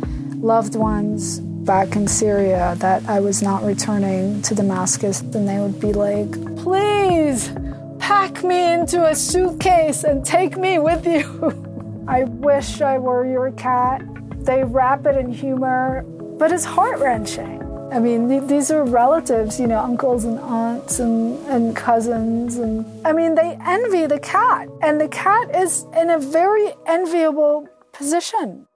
loved 0.41 0.77
ones 0.77 1.41
back 1.67 1.97
in 1.97 2.07
Syria 2.07 2.77
that 2.79 3.05
I 3.09 3.19
was 3.19 3.43
not 3.43 3.65
returning 3.65 4.41
to 4.43 4.55
Damascus, 4.55 5.21
then 5.21 5.47
they 5.47 5.59
would 5.59 5.81
be 5.81 5.93
like, 5.93 6.31
please 6.57 7.51
pack 7.99 8.45
me 8.45 8.73
into 8.73 9.05
a 9.05 9.15
suitcase 9.15 10.05
and 10.05 10.25
take 10.25 10.57
me 10.57 10.79
with 10.79 11.05
you. 11.05 12.05
I 12.09 12.23
wish 12.23 12.81
I 12.81 12.99
were 12.99 13.27
your 13.27 13.51
cat. 13.53 14.03
They 14.45 14.63
wrap 14.63 15.07
it 15.07 15.17
in 15.17 15.33
humor, 15.33 16.05
but 16.39 16.53
it's 16.53 16.65
heart 16.65 17.01
wrenching. 17.01 17.61
I 17.93 17.99
mean, 17.99 18.29
th- 18.29 18.45
these 18.45 18.71
are 18.71 18.85
relatives, 18.85 19.59
you 19.59 19.67
know, 19.67 19.81
uncles 19.81 20.25
and 20.25 20.39
aunts 20.39 21.01
and, 21.01 21.45
and 21.47 21.75
cousins. 21.75 22.57
And 22.57 22.87
I 23.05 23.13
mean, 23.13 23.35
they 23.35 23.59
envy 23.67 24.07
the 24.07 24.21
cat, 24.21 24.69
and 24.83 25.01
the 25.01 25.09
cat 25.09 25.55
is 25.55 25.85
in 25.97 26.11
a 26.11 26.19
very 26.19 26.75
enviable 26.87 27.69
position. 27.93 28.69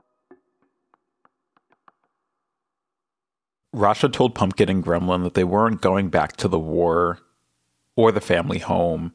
Rasha 3.75 4.13
told 4.13 4.35
Pumpkin 4.35 4.69
and 4.69 4.85
Gremlin 4.85 5.23
that 5.23 5.35
they 5.35 5.45
weren't 5.45 5.81
going 5.81 6.09
back 6.09 6.37
to 6.39 6.49
the 6.49 6.59
war 6.59 7.21
or 7.97 8.11
the 8.11 8.21
family 8.21 8.59
home 8.59 9.15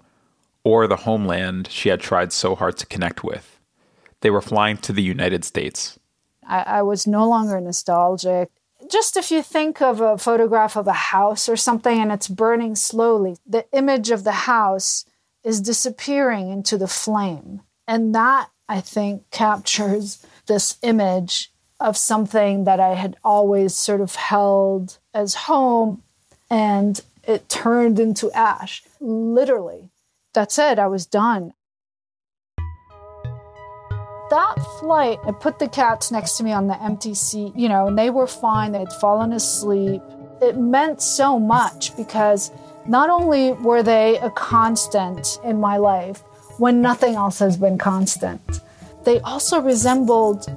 or 0.63 0.87
the 0.87 0.97
homeland 0.97 1.67
she 1.69 1.89
had 1.89 1.99
tried 1.99 2.31
so 2.31 2.55
hard 2.55 2.77
to 2.77 2.85
connect 2.85 3.23
with. 3.23 3.59
They 4.21 4.29
were 4.29 4.41
flying 4.41 4.77
to 4.77 4.93
the 4.93 5.03
United 5.03 5.43
States. 5.43 5.99
I, 6.47 6.61
I 6.61 6.81
was 6.81 7.05
no 7.05 7.27
longer 7.27 7.59
nostalgic. 7.59 8.49
Just 8.89 9.17
if 9.17 9.31
you 9.31 9.41
think 9.41 9.81
of 9.81 9.99
a 9.99 10.17
photograph 10.17 10.75
of 10.75 10.87
a 10.87 10.93
house 10.93 11.49
or 11.49 11.55
something 11.55 11.99
and 11.99 12.11
it's 12.11 12.27
burning 12.27 12.75
slowly, 12.75 13.37
the 13.45 13.65
image 13.71 14.09
of 14.09 14.23
the 14.23 14.31
house 14.31 15.05
is 15.43 15.61
disappearing 15.61 16.49
into 16.49 16.77
the 16.77 16.87
flame. 16.87 17.61
And 17.87 18.15
that, 18.15 18.49
I 18.67 18.81
think, 18.81 19.29
captures 19.31 20.25
this 20.47 20.77
image 20.81 21.51
of 21.79 21.97
something 21.97 22.63
that 22.63 22.79
I 22.79 22.93
had 22.93 23.17
always 23.23 23.75
sort 23.75 24.01
of 24.01 24.15
held 24.15 24.97
as 25.13 25.35
home 25.35 26.01
and 26.49 27.01
it 27.27 27.49
turned 27.49 27.99
into 27.99 28.31
ash. 28.31 28.83
Literally. 28.99 29.89
That's 30.33 30.57
it. 30.59 30.79
I 30.79 30.87
was 30.87 31.05
done. 31.05 31.53
That 34.29 34.55
flight, 34.79 35.19
I 35.25 35.31
put 35.31 35.59
the 35.59 35.67
cats 35.67 36.11
next 36.11 36.37
to 36.37 36.43
me 36.43 36.51
on 36.51 36.67
the 36.67 36.81
empty 36.81 37.13
seat, 37.13 37.55
you 37.55 37.69
know, 37.69 37.87
and 37.87 37.97
they 37.97 38.09
were 38.09 38.27
fine. 38.27 38.71
They 38.71 38.79
had 38.79 38.93
fallen 38.93 39.33
asleep. 39.33 40.01
It 40.41 40.57
meant 40.57 41.01
so 41.01 41.39
much 41.39 41.95
because 41.95 42.51
not 42.87 43.09
only 43.09 43.53
were 43.53 43.83
they 43.83 44.17
a 44.19 44.29
constant 44.31 45.39
in 45.43 45.59
my 45.59 45.77
life 45.77 46.23
when 46.57 46.81
nothing 46.81 47.15
else 47.15 47.39
has 47.39 47.55
been 47.55 47.77
constant, 47.77 48.61
they 49.03 49.19
also 49.21 49.61
resembled 49.61 50.47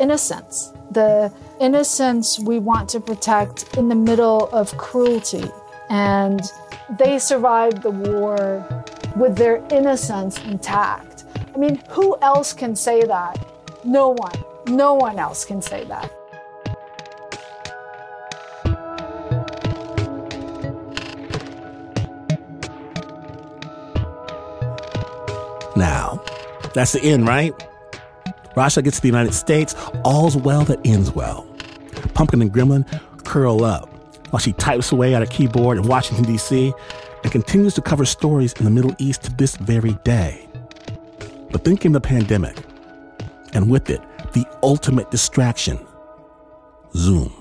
innocence, 0.00 0.72
the 0.90 1.32
innocence 1.60 2.38
we 2.40 2.58
want 2.58 2.88
to 2.88 3.00
protect 3.00 3.76
in 3.76 3.88
the 3.88 3.94
middle 3.94 4.48
of 4.52 4.76
cruelty. 4.76 5.44
And 5.90 6.40
they 6.98 7.18
survived 7.18 7.82
the 7.82 7.90
war 7.90 8.84
with 9.16 9.36
their 9.36 9.64
innocence 9.70 10.38
intact. 10.44 11.24
I 11.54 11.58
mean, 11.58 11.82
who 11.90 12.16
else 12.22 12.52
can 12.52 12.74
say 12.74 13.04
that? 13.04 13.38
No 13.84 14.08
one. 14.08 14.44
No 14.66 14.94
one 14.94 15.18
else 15.18 15.44
can 15.44 15.60
say 15.60 15.84
that. 15.84 16.10
Now, 25.76 26.22
that's 26.74 26.92
the 26.92 27.00
end, 27.02 27.26
right? 27.26 27.54
Rasha 28.56 28.82
gets 28.82 28.96
to 28.96 29.02
the 29.02 29.08
United 29.08 29.34
States. 29.34 29.74
All's 30.04 30.36
well 30.36 30.64
that 30.64 30.80
ends 30.84 31.12
well. 31.12 31.46
Pumpkin 32.14 32.42
and 32.42 32.52
Gremlin 32.52 32.86
curl 33.24 33.64
up 33.64 33.88
while 34.30 34.40
she 34.40 34.52
types 34.54 34.92
away 34.92 35.14
at 35.14 35.22
a 35.22 35.26
keyboard 35.26 35.78
in 35.78 35.84
Washington, 35.84 36.24
D.C., 36.24 36.72
and 37.22 37.32
continues 37.32 37.74
to 37.74 37.82
cover 37.82 38.04
stories 38.04 38.52
in 38.54 38.64
the 38.64 38.70
Middle 38.70 38.94
East 38.98 39.24
to 39.24 39.34
this 39.34 39.56
very 39.56 39.94
day. 40.04 40.48
But 41.50 41.64
then 41.64 41.76
came 41.76 41.92
the 41.92 42.00
pandemic, 42.00 42.56
and 43.52 43.70
with 43.70 43.90
it, 43.90 44.00
the 44.32 44.46
ultimate 44.62 45.10
distraction 45.10 45.78
Zoom. 46.94 47.32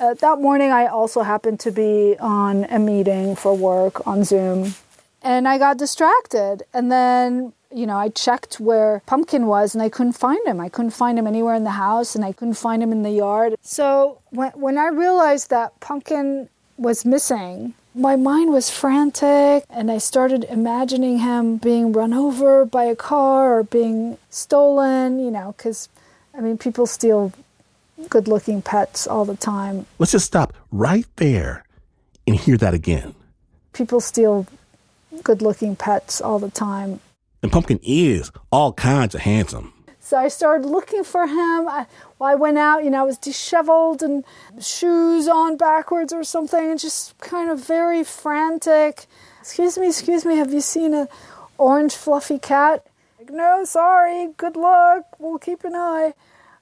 Uh, 0.00 0.14
that 0.14 0.40
morning, 0.40 0.70
I 0.70 0.86
also 0.86 1.22
happened 1.22 1.58
to 1.60 1.72
be 1.72 2.16
on 2.20 2.64
a 2.64 2.78
meeting 2.78 3.34
for 3.34 3.56
work 3.56 4.06
on 4.06 4.24
Zoom, 4.24 4.74
and 5.22 5.48
I 5.48 5.58
got 5.58 5.78
distracted. 5.78 6.62
And 6.72 6.92
then 6.92 7.52
you 7.72 7.86
know, 7.86 7.96
I 7.96 8.08
checked 8.08 8.60
where 8.60 9.02
Pumpkin 9.06 9.46
was 9.46 9.74
and 9.74 9.82
I 9.82 9.88
couldn't 9.88 10.12
find 10.12 10.46
him. 10.46 10.60
I 10.60 10.68
couldn't 10.68 10.92
find 10.92 11.18
him 11.18 11.26
anywhere 11.26 11.54
in 11.54 11.64
the 11.64 11.70
house 11.70 12.14
and 12.14 12.24
I 12.24 12.32
couldn't 12.32 12.54
find 12.54 12.82
him 12.82 12.92
in 12.92 13.02
the 13.02 13.10
yard. 13.10 13.56
So 13.62 14.20
when, 14.30 14.50
when 14.52 14.78
I 14.78 14.88
realized 14.88 15.50
that 15.50 15.78
Pumpkin 15.80 16.48
was 16.76 17.04
missing, 17.04 17.74
my 17.94 18.16
mind 18.16 18.52
was 18.52 18.70
frantic 18.70 19.64
and 19.68 19.90
I 19.90 19.98
started 19.98 20.44
imagining 20.44 21.18
him 21.18 21.56
being 21.56 21.92
run 21.92 22.12
over 22.14 22.64
by 22.64 22.84
a 22.84 22.96
car 22.96 23.58
or 23.58 23.64
being 23.64 24.16
stolen, 24.30 25.18
you 25.18 25.30
know, 25.30 25.54
because, 25.56 25.88
I 26.34 26.40
mean, 26.40 26.56
people 26.56 26.86
steal 26.86 27.32
good 28.08 28.28
looking 28.28 28.62
pets 28.62 29.06
all 29.06 29.24
the 29.24 29.36
time. 29.36 29.86
Let's 29.98 30.12
just 30.12 30.26
stop 30.26 30.54
right 30.70 31.06
there 31.16 31.64
and 32.26 32.36
hear 32.36 32.56
that 32.58 32.72
again. 32.72 33.14
People 33.72 34.00
steal 34.00 34.46
good 35.22 35.42
looking 35.42 35.76
pets 35.76 36.20
all 36.20 36.38
the 36.38 36.50
time. 36.50 37.00
And 37.42 37.52
Pumpkin 37.52 37.78
is 37.82 38.32
all 38.50 38.72
kinds 38.72 39.14
of 39.14 39.20
handsome. 39.20 39.72
So 40.00 40.16
I 40.16 40.28
started 40.28 40.66
looking 40.66 41.04
for 41.04 41.26
him. 41.26 41.68
I, 41.68 41.86
well, 42.18 42.30
I 42.30 42.34
went 42.34 42.56
out, 42.56 42.82
you 42.82 42.90
know, 42.90 43.00
I 43.00 43.06
was 43.06 43.18
disheveled 43.18 44.02
and 44.02 44.24
shoes 44.58 45.28
on 45.28 45.56
backwards 45.58 46.12
or 46.12 46.24
something, 46.24 46.70
and 46.70 46.80
just 46.80 47.18
kind 47.18 47.50
of 47.50 47.64
very 47.64 48.02
frantic. 48.02 49.06
Excuse 49.40 49.76
me, 49.76 49.88
excuse 49.88 50.24
me, 50.24 50.36
have 50.36 50.52
you 50.52 50.62
seen 50.62 50.94
a 50.94 51.08
orange 51.58 51.94
fluffy 51.94 52.38
cat? 52.38 52.86
Like, 53.18 53.30
no, 53.30 53.64
sorry, 53.66 54.30
good 54.38 54.56
luck, 54.56 55.04
we'll 55.18 55.38
keep 55.38 55.62
an 55.64 55.74
eye. 55.74 56.14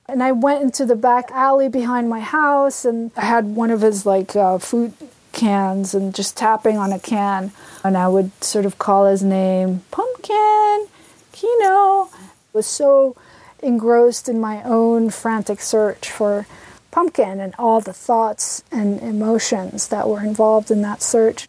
And 0.09 0.23
I 0.23 0.33
went 0.33 0.63
into 0.63 0.85
the 0.85 0.97
back 0.97 1.31
alley 1.31 1.69
behind 1.69 2.09
my 2.09 2.21
house, 2.21 2.85
and 2.85 3.13
I 3.17 3.27
had 3.27 3.45
one 3.55 3.71
of 3.71 3.81
his 3.81 4.05
like 4.05 4.35
uh, 4.35 4.59
food 4.59 4.93
cans 5.37 5.95
and 5.95 6.13
just 6.13 6.37
tapping 6.37 6.77
on 6.77 6.93
a 6.93 6.99
can. 6.99 7.53
And 7.85 7.97
I 7.97 8.09
would 8.09 8.33
sort 8.43 8.67
of 8.67 8.79
call 8.79 9.07
his 9.07 9.23
name, 9.23 9.85
Pumpkin, 9.93 10.89
Kino. 11.31 12.09
It 12.09 12.55
was 12.55 12.67
so 12.67 13.15
engrossed 13.63 14.29
in 14.29 14.41
my 14.41 14.63
own 14.65 15.11
frantic 15.11 15.61
search 15.61 16.11
for 16.11 16.47
Pumpkin 16.91 17.39
and 17.41 17.55
all 17.59 17.81
the 17.81 17.93
thoughts 17.93 18.65
and 18.73 18.99
emotions 19.01 19.89
that 19.89 20.09
were 20.09 20.25
involved 20.25 20.71
in 20.71 20.83
that 20.83 21.03
search. 21.03 21.47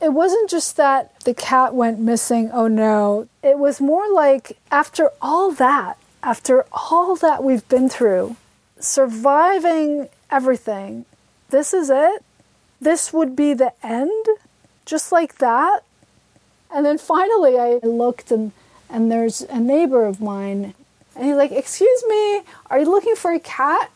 It 0.00 0.12
wasn't 0.12 0.50
just 0.50 0.76
that 0.76 1.18
the 1.20 1.32
cat 1.32 1.74
went 1.74 1.98
missing, 1.98 2.50
oh 2.52 2.68
no. 2.68 3.28
It 3.42 3.58
was 3.58 3.80
more 3.80 4.12
like 4.12 4.58
after 4.70 5.10
all 5.22 5.52
that, 5.52 5.96
after 6.22 6.66
all 6.72 7.16
that 7.16 7.42
we've 7.42 7.66
been 7.68 7.88
through, 7.88 8.36
surviving 8.78 10.08
everything, 10.30 11.06
this 11.50 11.72
is 11.72 11.88
it? 11.88 12.24
This 12.82 13.12
would 13.12 13.36
be 13.36 13.54
the 13.54 13.72
end? 13.84 14.26
Just 14.84 15.12
like 15.12 15.38
that? 15.38 15.84
And 16.74 16.84
then 16.84 16.98
finally 16.98 17.56
I 17.56 17.78
looked 17.84 18.32
and, 18.32 18.50
and 18.90 19.10
there's 19.10 19.42
a 19.42 19.60
neighbor 19.60 20.04
of 20.04 20.20
mine 20.20 20.74
and 21.14 21.24
he's 21.24 21.36
like, 21.36 21.52
Excuse 21.52 22.04
me, 22.08 22.42
are 22.70 22.80
you 22.80 22.86
looking 22.86 23.14
for 23.14 23.32
a 23.32 23.38
cat? 23.38 23.92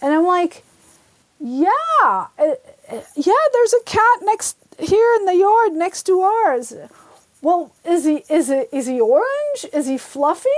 And 0.00 0.14
I'm 0.14 0.24
like, 0.24 0.64
Yeah, 1.38 1.68
uh, 2.10 2.26
uh, 2.38 3.00
yeah, 3.16 3.44
there's 3.52 3.74
a 3.74 3.84
cat 3.84 4.20
next 4.22 4.56
here 4.78 5.14
in 5.16 5.26
the 5.26 5.36
yard 5.36 5.74
next 5.74 6.04
to 6.04 6.22
ours. 6.22 6.72
Well, 7.42 7.74
is 7.84 8.04
he 8.04 8.24
is 8.30 8.48
it 8.48 8.70
is 8.72 8.86
he 8.86 8.98
orange? 8.98 9.66
Is 9.74 9.86
he 9.86 9.98
fluffy? 9.98 10.48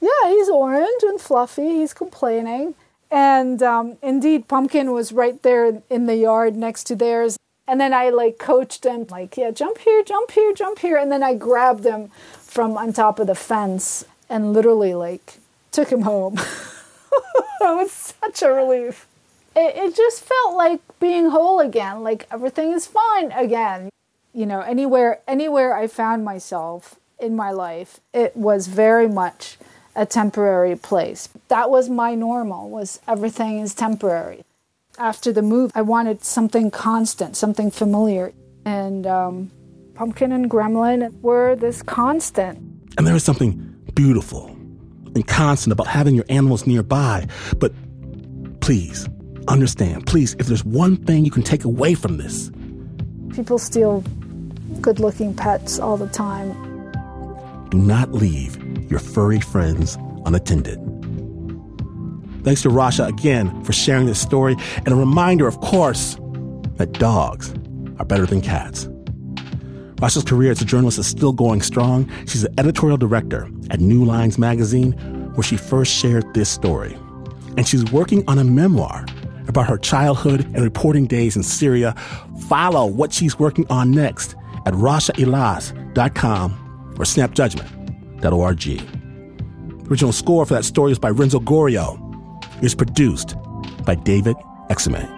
Yeah, 0.00 0.26
he's 0.26 0.48
orange 0.48 1.02
and 1.02 1.20
fluffy. 1.20 1.78
He's 1.80 1.94
complaining. 1.94 2.76
And 3.10 3.62
um, 3.62 3.96
indeed, 4.02 4.48
Pumpkin 4.48 4.92
was 4.92 5.12
right 5.12 5.42
there 5.42 5.82
in 5.88 6.06
the 6.06 6.16
yard 6.16 6.56
next 6.56 6.84
to 6.84 6.96
theirs. 6.96 7.36
And 7.66 7.80
then 7.80 7.92
I 7.92 8.08
like 8.10 8.38
coached 8.38 8.84
him, 8.84 9.06
like, 9.10 9.36
yeah, 9.36 9.50
jump 9.50 9.78
here, 9.78 10.02
jump 10.02 10.30
here, 10.30 10.52
jump 10.54 10.78
here. 10.78 10.96
And 10.96 11.12
then 11.12 11.22
I 11.22 11.34
grabbed 11.34 11.84
him 11.84 12.10
from 12.38 12.76
on 12.76 12.92
top 12.92 13.18
of 13.18 13.26
the 13.26 13.34
fence 13.34 14.04
and 14.28 14.52
literally 14.52 14.94
like 14.94 15.38
took 15.70 15.90
him 15.90 16.02
home. 16.02 16.38
it 17.60 17.76
was 17.76 18.14
such 18.20 18.42
a 18.42 18.50
relief. 18.50 19.06
It, 19.54 19.76
it 19.76 19.96
just 19.96 20.22
felt 20.24 20.54
like 20.54 20.80
being 20.98 21.30
whole 21.30 21.60
again, 21.60 22.02
like 22.02 22.26
everything 22.30 22.72
is 22.72 22.86
fine 22.86 23.32
again. 23.32 23.90
You 24.32 24.46
know, 24.46 24.60
anywhere 24.60 25.20
anywhere 25.26 25.74
I 25.76 25.86
found 25.88 26.24
myself 26.24 26.96
in 27.18 27.34
my 27.34 27.50
life, 27.50 28.00
it 28.14 28.36
was 28.36 28.66
very 28.68 29.08
much 29.08 29.58
a 29.98 30.06
temporary 30.06 30.76
place. 30.76 31.28
That 31.48 31.70
was 31.70 31.90
my 31.90 32.14
normal, 32.14 32.70
was 32.70 33.00
everything 33.08 33.58
is 33.58 33.74
temporary. 33.74 34.44
After 34.96 35.32
the 35.32 35.42
move, 35.42 35.72
I 35.74 35.82
wanted 35.82 36.24
something 36.24 36.70
constant, 36.70 37.36
something 37.36 37.70
familiar. 37.72 38.32
And 38.64 39.06
um, 39.08 39.50
Pumpkin 39.94 40.30
and 40.30 40.48
Gremlin 40.48 41.20
were 41.20 41.56
this 41.56 41.82
constant. 41.82 42.58
And 42.96 43.06
there 43.06 43.16
is 43.16 43.24
something 43.24 43.52
beautiful 43.94 44.46
and 45.16 45.26
constant 45.26 45.72
about 45.72 45.88
having 45.88 46.14
your 46.14 46.26
animals 46.28 46.64
nearby. 46.64 47.26
But 47.58 47.72
please, 48.60 49.08
understand, 49.48 50.06
please, 50.06 50.36
if 50.38 50.46
there's 50.46 50.64
one 50.64 50.96
thing 50.96 51.24
you 51.24 51.32
can 51.32 51.42
take 51.42 51.64
away 51.64 51.94
from 51.94 52.18
this, 52.18 52.52
people 53.34 53.58
steal 53.58 54.04
good 54.80 55.00
looking 55.00 55.34
pets 55.34 55.80
all 55.80 55.96
the 55.96 56.08
time. 56.08 56.67
Do 57.70 57.78
not 57.78 58.12
leave 58.12 58.56
your 58.90 59.00
furry 59.00 59.40
friends 59.40 59.98
unattended. 60.24 60.78
Thanks 62.44 62.62
to 62.62 62.70
Rasha 62.70 63.08
again 63.08 63.62
for 63.64 63.72
sharing 63.72 64.06
this 64.06 64.20
story, 64.20 64.56
and 64.76 64.88
a 64.88 64.94
reminder, 64.94 65.46
of 65.46 65.60
course, 65.60 66.16
that 66.76 66.92
dogs 66.92 67.52
are 67.98 68.04
better 68.04 68.24
than 68.24 68.40
cats. 68.40 68.88
Rasha's 69.96 70.24
career 70.24 70.52
as 70.52 70.62
a 70.62 70.64
journalist 70.64 70.98
is 70.98 71.06
still 71.06 71.32
going 71.32 71.60
strong. 71.60 72.08
She's 72.26 72.42
the 72.42 72.54
editorial 72.58 72.96
director 72.96 73.50
at 73.70 73.80
New 73.80 74.04
Lines 74.04 74.38
magazine, 74.38 74.92
where 75.34 75.42
she 75.42 75.56
first 75.56 75.92
shared 75.92 76.32
this 76.34 76.48
story. 76.48 76.96
And 77.56 77.66
she's 77.66 77.84
working 77.92 78.22
on 78.28 78.38
a 78.38 78.44
memoir 78.44 79.04
about 79.48 79.66
her 79.66 79.76
childhood 79.76 80.44
and 80.54 80.62
reporting 80.62 81.06
days 81.06 81.36
in 81.36 81.42
Syria. 81.42 81.94
Follow 82.48 82.86
what 82.86 83.12
she's 83.12 83.38
working 83.38 83.66
on 83.68 83.90
next 83.90 84.36
at 84.64 84.74
rashaelass.com 84.74 86.67
or 86.98 87.04
snapjudgment.org. 87.04 88.60
The 88.60 89.88
original 89.88 90.12
score 90.12 90.44
for 90.44 90.54
that 90.54 90.64
story 90.64 90.92
is 90.92 90.98
by 90.98 91.10
Renzo 91.10 91.38
Gorrio. 91.38 92.04
It's 92.62 92.74
produced 92.74 93.36
by 93.84 93.94
David 93.94 94.36
Exume. 94.68 95.14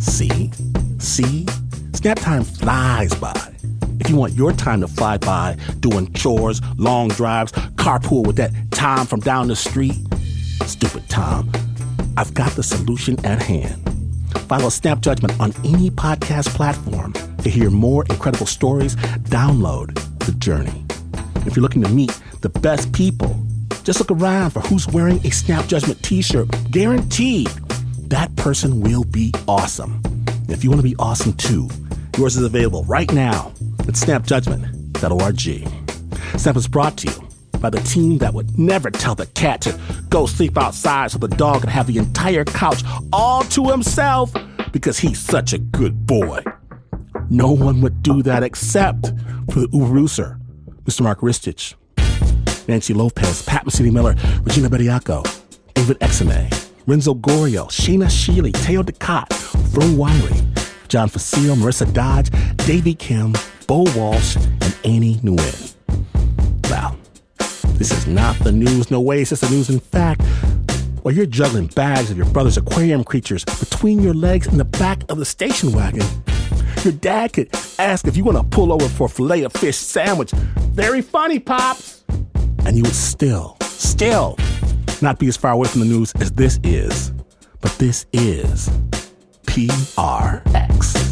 See? 0.00 0.50
See? 0.98 1.46
Snap 1.94 2.18
time 2.18 2.44
flies 2.44 3.14
by. 3.14 3.32
If 4.00 4.10
you 4.10 4.16
want 4.16 4.34
your 4.34 4.52
time 4.52 4.80
to 4.82 4.88
fly 4.88 5.16
by 5.18 5.56
doing 5.80 6.12
chores, 6.12 6.60
long 6.76 7.08
drives, 7.08 7.52
carpool 7.52 8.26
with 8.26 8.36
that 8.36 8.52
Tom 8.70 9.06
from 9.06 9.20
down 9.20 9.48
the 9.48 9.56
street, 9.56 9.96
stupid 10.66 11.08
Tom, 11.08 11.50
I've 12.16 12.34
got 12.34 12.52
the 12.52 12.62
solution 12.62 13.24
at 13.24 13.42
hand. 13.42 13.95
Follow 14.46 14.68
Snap 14.68 15.00
Judgment 15.00 15.38
on 15.40 15.52
any 15.64 15.90
podcast 15.90 16.54
platform 16.54 17.12
to 17.42 17.50
hear 17.50 17.68
more 17.68 18.04
incredible 18.10 18.46
stories, 18.46 18.94
download 19.26 19.92
The 20.24 20.32
Journey. 20.32 20.84
If 21.46 21.56
you're 21.56 21.62
looking 21.62 21.82
to 21.82 21.88
meet 21.88 22.16
the 22.42 22.48
best 22.48 22.92
people, 22.92 23.36
just 23.82 23.98
look 23.98 24.12
around 24.12 24.50
for 24.50 24.60
who's 24.60 24.86
wearing 24.86 25.18
a 25.26 25.30
Snap 25.30 25.66
Judgment 25.66 26.00
t 26.04 26.22
shirt. 26.22 26.48
Guaranteed 26.70 27.48
that 28.08 28.34
person 28.36 28.80
will 28.80 29.04
be 29.04 29.32
awesome. 29.48 30.00
If 30.48 30.62
you 30.62 30.70
want 30.70 30.80
to 30.80 30.88
be 30.88 30.96
awesome 30.98 31.32
too, 31.32 31.68
yours 32.16 32.36
is 32.36 32.44
available 32.44 32.84
right 32.84 33.12
now 33.12 33.52
at 33.80 33.94
snapjudgment.org. 33.94 36.38
Snap 36.38 36.56
is 36.56 36.68
brought 36.68 36.96
to 36.98 37.08
you 37.08 37.25
by 37.60 37.70
the 37.70 37.80
team 37.80 38.18
that 38.18 38.34
would 38.34 38.58
never 38.58 38.90
tell 38.90 39.14
the 39.14 39.26
cat 39.26 39.60
to 39.62 39.78
go 40.08 40.26
sleep 40.26 40.56
outside 40.58 41.10
so 41.10 41.18
the 41.18 41.28
dog 41.28 41.60
could 41.62 41.70
have 41.70 41.86
the 41.86 41.98
entire 41.98 42.44
couch 42.44 42.82
all 43.12 43.42
to 43.44 43.68
himself 43.68 44.32
because 44.72 44.98
he's 44.98 45.18
such 45.18 45.52
a 45.52 45.58
good 45.58 46.06
boy. 46.06 46.42
No 47.30 47.50
one 47.52 47.80
would 47.80 48.02
do 48.02 48.22
that 48.22 48.42
except 48.42 49.06
for 49.50 49.60
the 49.60 49.68
Uruser, 49.68 50.40
Mr. 50.84 51.00
Mark 51.00 51.20
Ristich, 51.20 51.74
Nancy 52.68 52.94
Lopez, 52.94 53.42
Pat 53.42 53.64
Mesiti-Miller, 53.64 54.14
Regina 54.42 54.68
Bediako, 54.68 55.22
David 55.74 55.98
Exume, 56.00 56.50
Renzo 56.86 57.14
Gorrio, 57.14 57.68
Shaina 57.68 58.06
Shealy, 58.06 58.52
Teo 58.64 58.82
Ducot, 58.82 59.32
Fern 59.32 59.96
Wiley, 59.96 60.40
John 60.88 61.08
Facile, 61.08 61.56
Marissa 61.56 61.92
Dodge, 61.92 62.30
Davy 62.66 62.94
Kim, 62.94 63.34
Bo 63.66 63.84
Walsh, 63.96 64.36
and 64.36 64.76
Annie 64.84 65.16
Nguyen. 65.16 65.74
Wow, 66.70 66.96
this 67.78 67.92
is 67.92 68.06
not 68.06 68.38
the 68.40 68.52
news, 68.52 68.90
no 68.90 69.00
way, 69.00 69.20
it's 69.20 69.30
just 69.30 69.42
the 69.42 69.50
news 69.50 69.68
in 69.68 69.80
fact. 69.80 70.22
While 71.02 71.14
you're 71.14 71.26
juggling 71.26 71.68
bags 71.68 72.10
of 72.10 72.16
your 72.16 72.26
brother's 72.26 72.56
aquarium 72.56 73.04
creatures 73.04 73.44
between 73.44 74.02
your 74.02 74.14
legs 74.14 74.46
in 74.46 74.58
the 74.58 74.64
back 74.64 75.02
of 75.08 75.18
the 75.18 75.24
station 75.24 75.72
wagon, 75.72 76.06
your 76.82 76.94
dad 76.94 77.32
could 77.32 77.48
ask 77.78 78.06
if 78.06 78.16
you 78.16 78.24
want 78.24 78.38
to 78.38 78.44
pull 78.44 78.72
over 78.72 78.88
for 78.88 79.06
a 79.06 79.08
filet 79.08 79.42
of 79.42 79.52
fish 79.52 79.76
sandwich. 79.76 80.30
Very 80.70 81.02
funny, 81.02 81.38
Pops. 81.38 82.02
And 82.64 82.76
you 82.76 82.82
would 82.82 82.94
still, 82.94 83.56
still 83.62 84.36
not 85.00 85.18
be 85.18 85.28
as 85.28 85.36
far 85.36 85.52
away 85.52 85.68
from 85.68 85.80
the 85.80 85.86
news 85.86 86.12
as 86.20 86.32
this 86.32 86.58
is. 86.64 87.12
But 87.60 87.72
this 87.78 88.06
is 88.12 88.68
PRX. 89.44 91.05